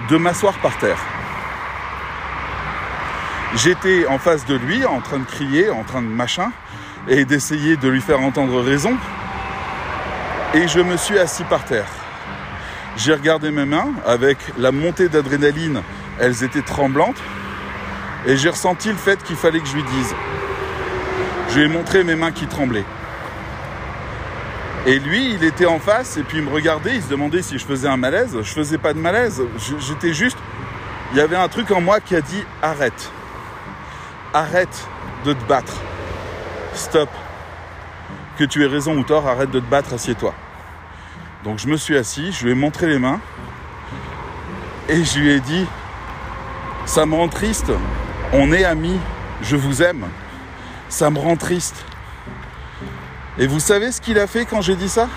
de 0.10 0.18
m'asseoir 0.18 0.54
par 0.60 0.78
terre. 0.78 1.00
J'étais 3.56 4.06
en 4.08 4.18
face 4.18 4.46
de 4.46 4.56
lui, 4.56 4.86
en 4.86 5.02
train 5.02 5.20
de 5.20 5.26
crier, 5.26 5.70
en 5.70 5.84
train 5.84 6.02
de 6.02 6.08
machin, 6.08 6.52
et 7.08 7.26
d'essayer 7.26 7.78
de 7.78 7.88
lui 7.88 8.02
faire 8.02 8.20
entendre 8.20 8.62
raison. 8.62 8.96
Et 10.54 10.68
je 10.68 10.80
me 10.80 10.98
suis 10.98 11.18
assis 11.18 11.44
par 11.46 11.66
terre. 11.66 11.88
J'ai 12.98 13.14
regardé 13.14 13.52
mes 13.52 13.66
mains 13.66 13.94
avec 14.06 14.38
la 14.58 14.72
montée 14.72 15.10
d'adrénaline, 15.10 15.82
elles 16.20 16.44
étaient 16.44 16.62
tremblantes, 16.62 17.22
et 18.26 18.38
j'ai 18.38 18.50
ressenti 18.50 18.90
le 18.90 18.96
fait 18.96 19.22
qu'il 19.24 19.36
fallait 19.36 19.60
que 19.60 19.68
je 19.68 19.76
lui 19.76 19.84
dise. 19.84 20.16
Je 21.50 21.60
lui 21.60 21.66
ai 21.66 21.68
montré 21.68 22.04
mes 22.04 22.16
mains 22.16 22.32
qui 22.32 22.48
tremblaient. 22.48 22.86
Et 24.86 25.00
lui, 25.00 25.34
il 25.34 25.44
était 25.44 25.66
en 25.66 25.80
face 25.80 26.18
et 26.18 26.24
puis 26.24 26.38
il 26.38 26.44
me 26.44 26.52
regardait, 26.52 26.96
il 26.96 27.02
se 27.02 27.10
demandait 27.10 27.42
si 27.42 27.58
je 27.58 27.66
faisais 27.66 27.88
un 27.88 27.98
malaise. 27.98 28.38
Je 28.40 28.54
faisais 28.54 28.78
pas 28.78 28.94
de 28.94 29.00
malaise, 29.00 29.42
j'étais 29.80 30.14
juste. 30.14 30.38
Il 31.12 31.18
y 31.18 31.22
avait 31.22 31.36
un 31.36 31.48
truc 31.48 31.72
en 31.72 31.82
moi 31.82 32.00
qui 32.00 32.16
a 32.16 32.22
dit 32.22 32.44
arrête. 32.62 33.12
Arrête 34.34 34.88
de 35.24 35.34
te 35.34 35.44
battre. 35.46 35.74
Stop. 36.74 37.10
Que 38.38 38.44
tu 38.44 38.64
aies 38.64 38.68
raison 38.68 38.96
ou 38.98 39.04
tort, 39.04 39.28
arrête 39.28 39.50
de 39.50 39.60
te 39.60 39.66
battre, 39.66 39.94
assieds-toi. 39.94 40.36
Donc 41.44 41.58
je 41.58 41.68
me 41.68 41.78
suis 41.78 41.98
assis, 41.98 42.32
je 42.32 42.46
lui 42.46 42.52
ai 42.52 42.56
montré 42.56 42.88
les 42.88 43.00
mains 43.00 43.20
et 44.90 45.04
je 45.04 45.20
lui 45.20 45.32
ai 45.32 45.40
dit 45.40 45.66
ça 46.86 47.08
me 47.08 47.16
rend 47.16 47.28
triste. 47.28 47.72
On 48.34 48.52
est 48.52 48.66
amis, 48.66 49.00
je 49.42 49.56
vous 49.56 49.82
aime. 49.82 50.06
Ça 50.90 51.10
me 51.10 51.18
rend 51.18 51.36
triste. 51.36 51.86
Et 53.38 53.48
vous 53.48 53.60
savez 53.60 53.92
ce 53.92 54.00
qu'il 54.00 54.18
a 54.18 54.28
fait 54.28 54.46
quand 54.46 54.62
j'ai 54.62 54.76
dit 54.76 54.88
ça? 54.88 55.10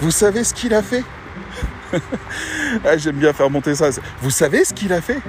Vous 0.00 0.10
savez 0.10 0.42
ce 0.44 0.54
qu'il 0.54 0.74
a 0.74 0.82
fait? 0.82 1.04
Ah, 2.84 2.96
J'aime 2.96 3.16
bien 3.16 3.32
faire 3.32 3.50
monter 3.50 3.74
ça. 3.74 3.88
Vous 4.22 4.30
savez 4.30 4.64
ce 4.64 4.72
qu'il 4.72 4.92
a 4.92 5.00
fait? 5.00 5.20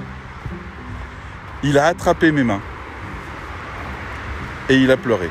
Il 1.64 1.78
a 1.80 1.88
attrapé 1.88 2.32
mes 2.32 2.44
mains. 2.44 2.62
Et 4.70 4.76
il 4.78 4.92
a 4.92 4.98
pleuré. 4.98 5.30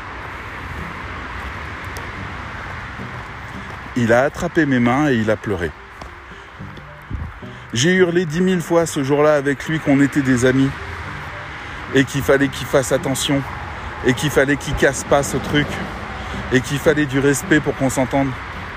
Il 3.97 4.13
a 4.13 4.23
attrapé 4.25 4.67
mes 4.67 4.81
mains 4.81 5.09
et 5.09 5.15
il 5.15 5.31
a 5.31 5.37
pleuré. 5.37 5.71
J'ai 7.73 7.93
hurlé 7.95 8.25
dix 8.27 8.41
mille 8.41 8.61
fois 8.61 8.87
ce 8.87 9.05
jour-là 9.05 9.35
avec 9.35 9.69
lui 9.69 9.79
qu'on 9.79 10.01
était 10.01 10.23
des 10.23 10.45
amis. 10.45 10.71
Et 11.95 12.05
qu'il 12.05 12.23
fallait 12.23 12.49
qu'il 12.49 12.67
fasse 12.67 12.91
attention. 12.91 13.41
Et 14.05 14.15
qu'il 14.15 14.31
fallait 14.31 14.57
qu'il 14.57 14.75
casse 14.75 15.05
pas 15.05 15.23
ce 15.23 15.37
truc 15.37 15.67
et 16.53 16.61
qu'il 16.61 16.79
fallait 16.79 17.07
du 17.07 17.19
respect 17.19 17.61
pour 17.61 17.77
qu'on 17.77 17.91
s'entende. 17.91 18.29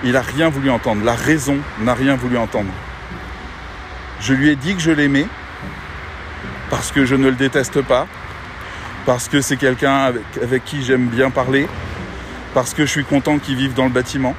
Il 0.03 0.13
n'a 0.13 0.21
rien 0.21 0.49
voulu 0.49 0.69
entendre. 0.69 1.03
La 1.03 1.15
raison 1.15 1.57
n'a 1.79 1.93
rien 1.93 2.15
voulu 2.15 2.37
entendre. 2.37 2.71
Je 4.19 4.33
lui 4.33 4.49
ai 4.49 4.55
dit 4.55 4.75
que 4.75 4.81
je 4.81 4.91
l'aimais 4.91 5.27
parce 6.69 6.91
que 6.91 7.05
je 7.05 7.15
ne 7.15 7.29
le 7.29 7.35
déteste 7.35 7.81
pas, 7.81 8.07
parce 9.05 9.27
que 9.27 9.41
c'est 9.41 9.57
quelqu'un 9.57 10.11
avec, 10.41 10.65
qui 10.65 10.83
j'aime 10.83 11.07
bien 11.07 11.29
parler, 11.29 11.67
parce 12.53 12.73
que 12.73 12.85
je 12.85 12.89
suis 12.89 13.05
content 13.05 13.37
qu'il 13.37 13.55
vive 13.55 13.73
dans 13.73 13.83
le 13.83 13.91
bâtiment. 13.91 14.35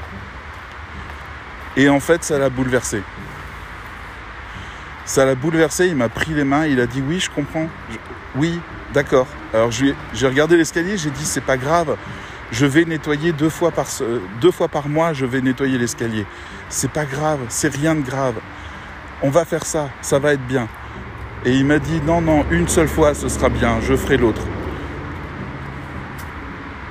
Et 1.76 1.88
en 1.88 2.00
fait, 2.00 2.24
ça 2.24 2.38
l'a 2.38 2.48
bouleversé. 2.48 3.02
Ça 5.04 5.24
l'a 5.24 5.34
bouleversé, 5.34 5.86
il 5.86 5.96
m'a 5.96 6.08
pris 6.08 6.32
les 6.32 6.44
mains, 6.44 6.66
il 6.66 6.80
a 6.80 6.86
dit 6.86 7.02
oui, 7.06 7.20
je 7.20 7.30
comprends. 7.30 7.68
oui, 8.34 8.58
d'accord. 8.92 9.26
Alors 9.52 9.70
j'ai 9.70 9.94
regardé 10.22 10.56
l'escalier, 10.56 10.96
j'ai 10.96 11.10
dit 11.10 11.24
c'est 11.24 11.40
pas 11.40 11.56
grave. 11.56 11.96
Je 12.50 12.66
vais 12.66 12.84
nettoyer 12.84 13.32
deux 13.32 13.48
fois 13.48 13.70
par, 13.70 14.88
mois, 14.88 15.12
je 15.12 15.26
vais 15.26 15.40
nettoyer 15.40 15.78
l'escalier. 15.78 16.26
C'est 16.68 16.90
pas 16.90 17.04
grave, 17.04 17.40
c'est 17.48 17.74
rien 17.74 17.94
de 17.94 18.02
grave. 18.02 18.34
On 19.22 19.30
va 19.30 19.44
faire 19.44 19.64
ça, 19.64 19.90
ça 20.02 20.18
va 20.18 20.32
être 20.34 20.46
bien. 20.46 20.68
Et 21.44 21.52
il 21.52 21.64
m'a 21.66 21.78
dit 21.78 22.00
non, 22.06 22.20
non, 22.20 22.44
une 22.50 22.68
seule 22.68 22.88
fois, 22.88 23.14
ce 23.14 23.28
sera 23.28 23.48
bien, 23.48 23.80
je 23.80 23.96
ferai 23.96 24.16
l'autre. 24.16 24.42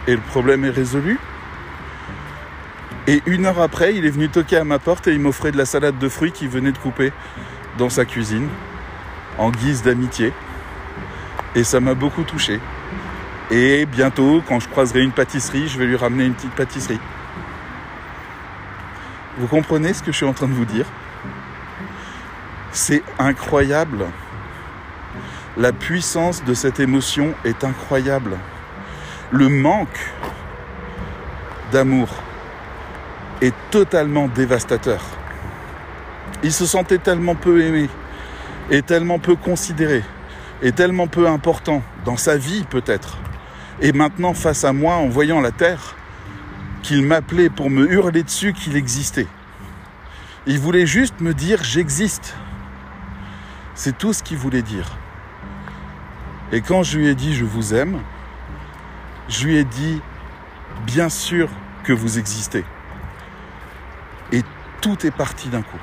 Et 0.07 0.15
le 0.15 0.21
problème 0.21 0.65
est 0.65 0.69
résolu. 0.69 1.19
Et 3.07 3.21
une 3.25 3.45
heure 3.45 3.59
après, 3.59 3.95
il 3.95 4.05
est 4.05 4.09
venu 4.09 4.29
toquer 4.29 4.57
à 4.57 4.63
ma 4.63 4.79
porte 4.79 5.07
et 5.07 5.13
il 5.13 5.19
m'offrait 5.19 5.51
de 5.51 5.57
la 5.57 5.65
salade 5.65 5.97
de 5.97 6.09
fruits 6.09 6.31
qu'il 6.31 6.49
venait 6.49 6.71
de 6.71 6.77
couper 6.77 7.11
dans 7.77 7.89
sa 7.89 8.05
cuisine 8.05 8.47
en 9.37 9.49
guise 9.49 9.83
d'amitié. 9.83 10.33
Et 11.55 11.63
ça 11.63 11.79
m'a 11.79 11.93
beaucoup 11.93 12.23
touché. 12.23 12.59
Et 13.51 13.85
bientôt, 13.85 14.41
quand 14.47 14.59
je 14.59 14.67
croiserai 14.69 15.01
une 15.01 15.11
pâtisserie, 15.11 15.67
je 15.67 15.77
vais 15.77 15.85
lui 15.85 15.95
ramener 15.95 16.25
une 16.25 16.33
petite 16.33 16.55
pâtisserie. 16.55 16.99
Vous 19.37 19.47
comprenez 19.47 19.93
ce 19.93 20.01
que 20.01 20.11
je 20.11 20.17
suis 20.17 20.25
en 20.25 20.33
train 20.33 20.47
de 20.47 20.53
vous 20.53 20.65
dire? 20.65 20.85
C'est 22.71 23.03
incroyable. 23.19 24.05
La 25.57 25.71
puissance 25.71 26.43
de 26.43 26.53
cette 26.53 26.79
émotion 26.79 27.33
est 27.43 27.63
incroyable. 27.63 28.37
Le 29.31 29.49
manque 29.49 30.11
d'amour 31.71 32.09
est 33.41 33.53
totalement 33.69 34.27
dévastateur. 34.27 35.01
Il 36.43 36.51
se 36.51 36.65
sentait 36.65 36.97
tellement 36.97 37.35
peu 37.35 37.61
aimé, 37.61 37.89
et 38.71 38.81
tellement 38.81 39.19
peu 39.19 39.35
considéré, 39.35 40.03
et 40.61 40.71
tellement 40.71 41.07
peu 41.07 41.27
important 41.27 41.83
dans 42.05 42.17
sa 42.17 42.37
vie 42.37 42.63
peut-être. 42.69 43.17
Et 43.81 43.91
maintenant 43.91 44.33
face 44.33 44.63
à 44.63 44.73
moi, 44.73 44.95
en 44.95 45.07
voyant 45.07 45.41
la 45.41 45.51
terre, 45.51 45.95
qu'il 46.83 47.05
m'appelait 47.05 47.49
pour 47.49 47.69
me 47.69 47.89
hurler 47.91 48.23
dessus 48.23 48.53
qu'il 48.53 48.75
existait. 48.75 49.27
Il 50.45 50.59
voulait 50.59 50.85
juste 50.85 51.21
me 51.21 51.33
dire 51.33 51.63
j'existe. 51.63 52.35
C'est 53.75 53.97
tout 53.97 54.13
ce 54.13 54.21
qu'il 54.21 54.37
voulait 54.37 54.61
dire. 54.61 54.97
Et 56.51 56.61
quand 56.61 56.83
je 56.83 56.99
lui 56.99 57.07
ai 57.07 57.15
dit 57.15 57.33
je 57.33 57.45
vous 57.45 57.73
aime, 57.73 57.99
je 59.29 59.45
lui 59.45 59.57
ai 59.57 59.63
dit 59.63 60.01
bien 60.85 61.09
sûr 61.09 61.49
que 61.83 61.93
vous 61.93 62.19
existez. 62.19 62.65
Et 64.31 64.43
tout 64.81 65.05
est 65.05 65.11
parti 65.11 65.49
d'un 65.49 65.61
coup. 65.61 65.79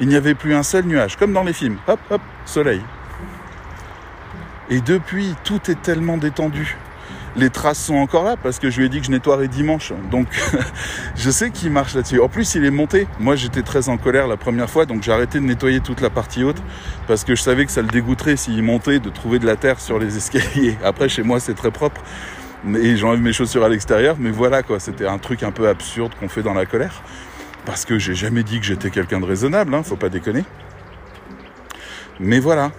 Il 0.00 0.08
n'y 0.08 0.16
avait 0.16 0.34
plus 0.34 0.54
un 0.54 0.62
seul 0.62 0.84
nuage, 0.86 1.16
comme 1.16 1.32
dans 1.32 1.44
les 1.44 1.52
films. 1.52 1.78
Hop, 1.86 2.00
hop, 2.10 2.20
soleil. 2.44 2.82
Et 4.70 4.80
depuis, 4.80 5.34
tout 5.44 5.70
est 5.70 5.80
tellement 5.80 6.16
détendu. 6.16 6.76
Les 7.36 7.50
traces 7.50 7.78
sont 7.78 7.96
encore 7.96 8.22
là 8.22 8.36
parce 8.40 8.60
que 8.60 8.70
je 8.70 8.78
lui 8.78 8.86
ai 8.86 8.88
dit 8.88 9.00
que 9.00 9.06
je 9.06 9.10
nettoierais 9.10 9.48
dimanche. 9.48 9.92
Donc, 10.10 10.28
je 11.16 11.30
sais 11.30 11.50
qu'il 11.50 11.72
marche 11.72 11.94
là-dessus. 11.94 12.20
En 12.20 12.28
plus, 12.28 12.54
il 12.54 12.64
est 12.64 12.70
monté. 12.70 13.08
Moi, 13.18 13.34
j'étais 13.34 13.62
très 13.62 13.88
en 13.88 13.96
colère 13.96 14.28
la 14.28 14.36
première 14.36 14.70
fois, 14.70 14.86
donc 14.86 15.02
j'ai 15.02 15.10
arrêté 15.10 15.40
de 15.40 15.44
nettoyer 15.44 15.80
toute 15.80 16.00
la 16.00 16.10
partie 16.10 16.44
haute 16.44 16.62
parce 17.08 17.24
que 17.24 17.34
je 17.34 17.42
savais 17.42 17.66
que 17.66 17.72
ça 17.72 17.82
le 17.82 17.88
dégoûterait 17.88 18.36
s'il 18.36 18.62
montait 18.62 19.00
de 19.00 19.10
trouver 19.10 19.40
de 19.40 19.46
la 19.46 19.56
terre 19.56 19.80
sur 19.80 19.98
les 19.98 20.16
escaliers. 20.16 20.78
Après, 20.84 21.08
chez 21.08 21.24
moi, 21.24 21.40
c'est 21.40 21.54
très 21.54 21.72
propre. 21.72 22.00
Et 22.80 22.96
j'enlève 22.96 23.20
mes 23.20 23.32
chaussures 23.32 23.64
à 23.64 23.68
l'extérieur. 23.68 24.16
Mais 24.18 24.30
voilà, 24.30 24.62
quoi. 24.62 24.78
C'était 24.78 25.06
un 25.06 25.18
truc 25.18 25.42
un 25.42 25.50
peu 25.50 25.68
absurde 25.68 26.12
qu'on 26.18 26.28
fait 26.28 26.42
dans 26.42 26.54
la 26.54 26.66
colère. 26.66 27.02
Parce 27.66 27.84
que 27.84 27.98
j'ai 27.98 28.14
jamais 28.14 28.42
dit 28.42 28.60
que 28.60 28.66
j'étais 28.66 28.90
quelqu'un 28.90 29.20
de 29.20 29.24
raisonnable, 29.24 29.74
hein, 29.74 29.82
faut 29.82 29.96
pas 29.96 30.10
déconner. 30.10 30.44
Mais 32.20 32.38
voilà, 32.38 32.70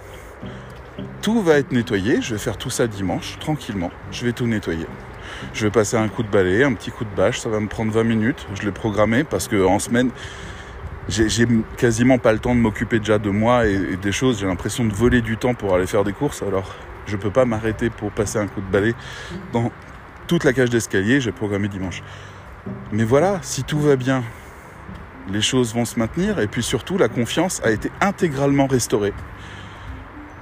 tout 1.22 1.42
va 1.42 1.58
être 1.58 1.72
nettoyé. 1.72 2.20
Je 2.22 2.34
vais 2.34 2.38
faire 2.38 2.56
tout 2.56 2.70
ça 2.70 2.86
dimanche, 2.86 3.38
tranquillement. 3.38 3.90
Je 4.10 4.24
vais 4.24 4.32
tout 4.32 4.46
nettoyer. 4.46 4.86
Je 5.52 5.64
vais 5.66 5.70
passer 5.70 5.96
un 5.96 6.08
coup 6.08 6.22
de 6.22 6.28
balai, 6.28 6.64
un 6.64 6.72
petit 6.74 6.90
coup 6.90 7.04
de 7.04 7.14
bâche. 7.14 7.40
Ça 7.40 7.48
va 7.48 7.60
me 7.60 7.68
prendre 7.68 7.92
20 7.92 8.04
minutes. 8.04 8.46
Je 8.54 8.62
l'ai 8.62 8.72
programmé 8.72 9.24
parce 9.24 9.48
que 9.48 9.64
en 9.64 9.78
semaine, 9.78 10.10
j'ai 11.08 11.46
quasiment 11.76 12.18
pas 12.18 12.32
le 12.32 12.38
temps 12.38 12.54
de 12.54 12.60
m'occuper 12.60 12.98
déjà 12.98 13.18
de 13.18 13.30
moi 13.30 13.66
et, 13.66 13.96
des 13.96 14.12
choses. 14.12 14.40
J'ai 14.40 14.46
l'impression 14.46 14.84
de 14.84 14.92
voler 14.92 15.20
du 15.20 15.36
temps 15.36 15.54
pour 15.54 15.74
aller 15.74 15.86
faire 15.86 16.04
des 16.04 16.12
courses. 16.12 16.42
Alors, 16.42 16.74
je 17.06 17.16
peux 17.16 17.30
pas 17.30 17.44
m'arrêter 17.44 17.90
pour 17.90 18.10
passer 18.10 18.38
un 18.38 18.46
coup 18.46 18.60
de 18.60 18.70
balai 18.70 18.94
dans 19.52 19.70
toute 20.26 20.44
la 20.44 20.52
cage 20.52 20.70
d'escalier. 20.70 21.20
J'ai 21.20 21.32
programmé 21.32 21.68
dimanche. 21.68 22.02
Mais 22.92 23.04
voilà, 23.04 23.38
si 23.42 23.62
tout 23.62 23.78
va 23.78 23.96
bien, 23.96 24.24
les 25.30 25.40
choses 25.40 25.74
vont 25.74 25.84
se 25.84 25.98
maintenir 25.98 26.38
et 26.38 26.46
puis 26.46 26.62
surtout 26.62 26.98
la 26.98 27.08
confiance 27.08 27.60
a 27.64 27.70
été 27.70 27.90
intégralement 28.00 28.66
restaurée 28.66 29.12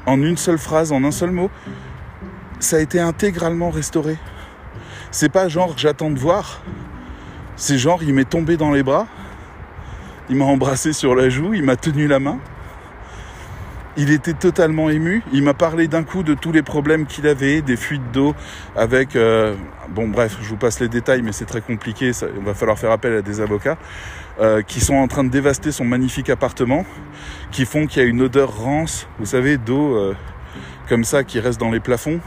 en 0.07 0.23
une 0.23 0.37
seule 0.37 0.59
phrase, 0.59 0.93
en 0.93 1.05
un 1.05 1.11
seul 1.11 1.31
mot, 1.31 1.51
ça 2.61 2.77
a 2.77 2.81
été 2.81 3.01
intégralement 3.01 3.71
restauré. 3.71 4.19
C'est 5.11 5.29
pas 5.29 5.49
genre 5.49 5.75
j'attends 5.77 6.11
de 6.11 6.19
voir. 6.19 6.63
C'est 7.57 7.79
genre 7.79 8.03
il 8.03 8.15
m'est 8.15 8.29
tombé 8.29 8.57
dans 8.57 8.73
les 8.73 8.83
bras, 8.83 9.07
il 10.29 10.37
m'a 10.37 10.45
embrassé 10.45 10.93
sur 10.93 11.15
la 11.15 11.29
joue, 11.29 11.55
il 11.55 11.63
m'a 11.63 11.77
tenu 11.77 12.07
la 12.07 12.19
main. 12.19 12.39
Il 13.97 14.11
était 14.11 14.33
totalement 14.33 14.91
ému. 14.91 15.23
Il 15.33 15.45
m'a 15.45 15.55
parlé 15.55 15.87
d'un 15.87 16.03
coup 16.03 16.25
de 16.25 16.35
tous 16.35 16.51
les 16.51 16.63
problèmes 16.63 17.07
qu'il 17.07 17.29
avait, 17.29 17.63
des 17.63 17.77
fuites 17.77 18.11
d'eau 18.13 18.35
avec... 18.75 19.15
Euh, 19.15 19.55
bon 19.91 20.09
bref, 20.09 20.37
je 20.43 20.49
vous 20.49 20.57
passe 20.57 20.81
les 20.81 20.89
détails, 20.89 21.23
mais 21.23 21.31
c'est 21.31 21.45
très 21.45 21.61
compliqué. 21.61 22.13
Ça, 22.13 22.27
il 22.37 22.45
va 22.45 22.55
falloir 22.55 22.77
faire 22.77 22.91
appel 22.91 23.15
à 23.15 23.23
des 23.23 23.41
avocats. 23.41 23.79
Euh, 24.41 24.63
qui 24.63 24.81
sont 24.81 24.97
en 24.97 25.07
train 25.07 25.23
de 25.23 25.29
dévaster 25.29 25.71
son 25.71 25.85
magnifique 25.85 26.29
appartement, 26.29 26.85
qui 27.53 27.65
font 27.65 27.87
qu'il 27.87 28.03
y 28.03 28.05
a 28.05 28.09
une 28.09 28.21
odeur 28.21 28.59
rance, 28.59 29.07
vous 29.21 29.27
savez, 29.27 29.59
d'eau 29.59 29.95
euh, 29.95 30.13
comme 30.89 31.05
ça 31.05 31.23
qui 31.23 31.39
reste 31.39 31.61
dans 31.61 31.71
les 31.71 31.79
plafonds, 31.79 32.19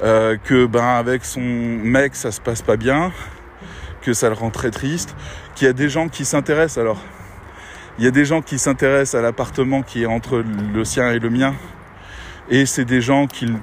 que 0.00 0.66
ben 0.66 0.84
avec 0.84 1.24
son 1.24 1.40
mec 1.40 2.14
ça 2.14 2.30
se 2.30 2.40
passe 2.40 2.62
pas 2.62 2.76
bien, 2.76 3.10
que 4.02 4.12
ça 4.12 4.28
le 4.28 4.36
rend 4.36 4.50
très 4.50 4.70
triste, 4.70 5.16
qu'il 5.56 5.66
y 5.66 5.68
a 5.68 5.72
des 5.72 5.88
gens 5.88 6.08
qui 6.08 6.24
s'intéressent 6.24 6.78
alors. 6.78 7.02
Il 7.98 8.04
y 8.04 8.08
a 8.08 8.10
des 8.10 8.26
gens 8.26 8.42
qui 8.42 8.58
s'intéressent 8.58 9.18
à 9.18 9.22
l'appartement 9.22 9.82
qui 9.82 10.02
est 10.02 10.06
entre 10.06 10.44
le 10.74 10.84
sien 10.84 11.12
et 11.12 11.18
le 11.18 11.30
mien, 11.30 11.54
et 12.50 12.66
c'est 12.66 12.84
des 12.84 13.00
gens 13.00 13.26
qu'il 13.26 13.56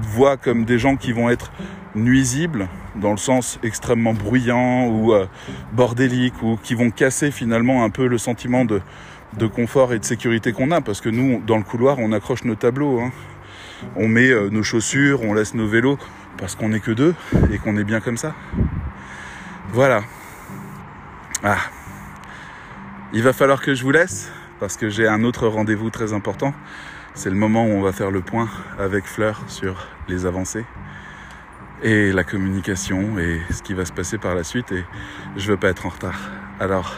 voit 0.00 0.36
comme 0.36 0.64
des 0.64 0.78
gens 0.78 0.94
qui 0.94 1.12
vont 1.12 1.28
être 1.28 1.50
nuisibles, 1.96 2.68
dans 2.94 3.10
le 3.10 3.16
sens 3.16 3.58
extrêmement 3.64 4.14
bruyant 4.14 4.86
ou 4.86 5.12
euh, 5.12 5.26
bordélique, 5.72 6.40
ou 6.42 6.56
qui 6.62 6.74
vont 6.74 6.90
casser 6.90 7.32
finalement 7.32 7.84
un 7.84 7.90
peu 7.90 8.06
le 8.06 8.16
sentiment 8.16 8.64
de, 8.64 8.80
de 9.38 9.46
confort 9.46 9.92
et 9.92 9.98
de 9.98 10.04
sécurité 10.04 10.52
qu'on 10.52 10.70
a, 10.70 10.80
parce 10.80 11.00
que 11.00 11.08
nous, 11.08 11.42
dans 11.44 11.56
le 11.56 11.64
couloir, 11.64 11.98
on 11.98 12.12
accroche 12.12 12.44
nos 12.44 12.54
tableaux, 12.54 13.00
hein. 13.00 13.10
on 13.96 14.06
met 14.06 14.30
euh, 14.30 14.50
nos 14.50 14.62
chaussures, 14.62 15.22
on 15.22 15.34
laisse 15.34 15.54
nos 15.54 15.66
vélos, 15.66 15.98
parce 16.38 16.54
qu'on 16.54 16.68
n'est 16.68 16.80
que 16.80 16.92
deux 16.92 17.14
et 17.52 17.58
qu'on 17.58 17.76
est 17.76 17.84
bien 17.84 18.00
comme 18.00 18.16
ça. 18.16 18.34
Voilà. 19.72 20.02
Ah. 21.42 21.58
Il 23.16 23.22
va 23.22 23.32
falloir 23.32 23.60
que 23.60 23.76
je 23.76 23.84
vous 23.84 23.92
laisse, 23.92 24.32
parce 24.58 24.76
que 24.76 24.88
j'ai 24.88 25.06
un 25.06 25.22
autre 25.22 25.46
rendez-vous 25.46 25.88
très 25.88 26.12
important. 26.12 26.52
C'est 27.14 27.30
le 27.30 27.36
moment 27.36 27.64
où 27.64 27.68
on 27.68 27.80
va 27.80 27.92
faire 27.92 28.10
le 28.10 28.22
point 28.22 28.48
avec 28.76 29.04
Fleur 29.04 29.44
sur 29.46 29.86
les 30.08 30.26
avancées 30.26 30.64
et 31.84 32.10
la 32.10 32.24
communication 32.24 33.16
et 33.20 33.40
ce 33.52 33.62
qui 33.62 33.72
va 33.72 33.84
se 33.84 33.92
passer 33.92 34.18
par 34.18 34.34
la 34.34 34.42
suite 34.42 34.72
et 34.72 34.84
je 35.36 35.52
veux 35.52 35.56
pas 35.56 35.68
être 35.68 35.86
en 35.86 35.90
retard. 35.90 36.18
Alors, 36.58 36.92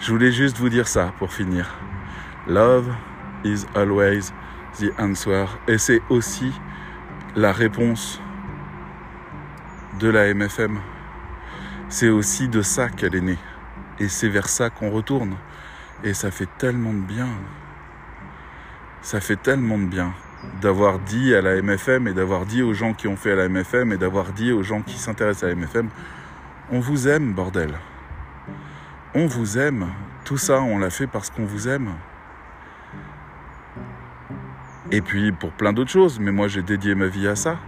je 0.00 0.10
voulais 0.10 0.32
juste 0.32 0.58
vous 0.58 0.68
dire 0.68 0.88
ça 0.88 1.12
pour 1.20 1.32
finir. 1.32 1.76
Love 2.48 2.92
is 3.44 3.66
always 3.76 4.32
the 4.80 4.90
answer 4.98 5.44
et 5.68 5.78
c'est 5.78 6.02
aussi 6.08 6.52
la 7.36 7.52
réponse 7.52 8.20
de 10.00 10.08
la 10.08 10.34
MFM. 10.34 10.80
C'est 11.88 12.08
aussi 12.08 12.48
de 12.48 12.62
ça 12.62 12.88
qu'elle 12.88 13.14
est 13.14 13.20
née 13.20 13.38
et 14.00 14.08
c'est 14.08 14.28
vers 14.28 14.48
ça 14.48 14.70
qu'on 14.70 14.90
retourne 14.90 15.36
et 16.02 16.14
ça 16.14 16.30
fait 16.30 16.48
tellement 16.58 16.92
de 16.92 17.02
bien. 17.02 17.28
Ça 19.02 19.20
fait 19.20 19.36
tellement 19.36 19.78
de 19.78 19.86
bien. 19.86 20.12
d'avoir 20.62 20.98
dit 20.98 21.34
à 21.34 21.42
la 21.42 21.60
MFM 21.60 22.08
et 22.08 22.14
d'avoir 22.14 22.46
dit 22.46 22.62
aux 22.62 22.72
gens 22.72 22.94
qui 22.94 23.08
ont 23.08 23.16
fait 23.16 23.32
à 23.32 23.36
la 23.36 23.48
MFM 23.50 23.92
et 23.92 23.98
d'avoir 23.98 24.32
dit 24.32 24.52
aux 24.52 24.62
gens 24.62 24.80
qui 24.80 24.96
s'intéressent 24.96 25.44
à 25.44 25.48
la 25.48 25.54
MFM, 25.54 25.90
on 26.72 26.80
vous 26.80 27.08
aime, 27.08 27.34
bordel. 27.34 27.74
On 29.14 29.26
vous 29.26 29.58
aime. 29.58 29.88
Tout 30.24 30.38
ça, 30.38 30.62
on 30.62 30.78
l'a 30.78 30.88
fait 30.88 31.06
parce 31.06 31.28
qu'on 31.28 31.44
vous 31.44 31.68
aime. 31.68 31.90
Et 34.90 35.02
puis 35.02 35.30
pour 35.30 35.50
plein 35.52 35.74
d'autres 35.74 35.90
choses, 35.90 36.18
mais 36.18 36.32
moi 36.32 36.48
j'ai 36.48 36.62
dédié 36.62 36.94
ma 36.94 37.06
vie 37.06 37.28
à 37.28 37.36
ça. 37.36 37.58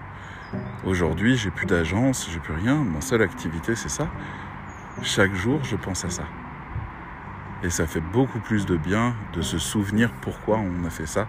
Aujourd'hui, 0.84 1.36
j'ai 1.36 1.50
plus 1.50 1.66
d'agence, 1.66 2.28
j'ai 2.30 2.40
plus 2.40 2.54
rien. 2.54 2.76
Ma 2.76 3.00
seule 3.00 3.22
activité, 3.22 3.74
c'est 3.74 3.90
ça. 3.90 4.08
Chaque 5.00 5.34
jour, 5.34 5.62
je 5.64 5.76
pense 5.76 6.04
à 6.04 6.10
ça. 6.10 6.24
Et 7.62 7.70
ça 7.70 7.86
fait 7.86 8.00
beaucoup 8.00 8.40
plus 8.40 8.66
de 8.66 8.76
bien 8.76 9.14
de 9.32 9.40
se 9.40 9.58
souvenir 9.58 10.10
pourquoi 10.20 10.58
on 10.58 10.84
a 10.84 10.90
fait 10.90 11.06
ça 11.06 11.28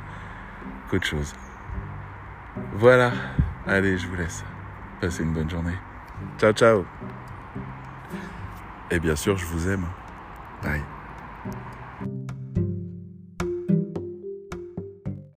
qu'autre 0.89 1.05
chose. 1.05 1.33
Voilà. 2.73 3.11
Allez, 3.65 3.97
je 3.97 4.07
vous 4.07 4.15
laisse. 4.15 4.43
Passez 4.99 5.23
une 5.23 5.33
bonne 5.33 5.49
journée. 5.49 5.77
Ciao, 6.37 6.51
ciao. 6.51 6.85
Et 8.91 8.99
bien 8.99 9.15
sûr, 9.15 9.37
je 9.37 9.45
vous 9.45 9.69
aime. 9.69 9.85
Bye. 10.61 10.81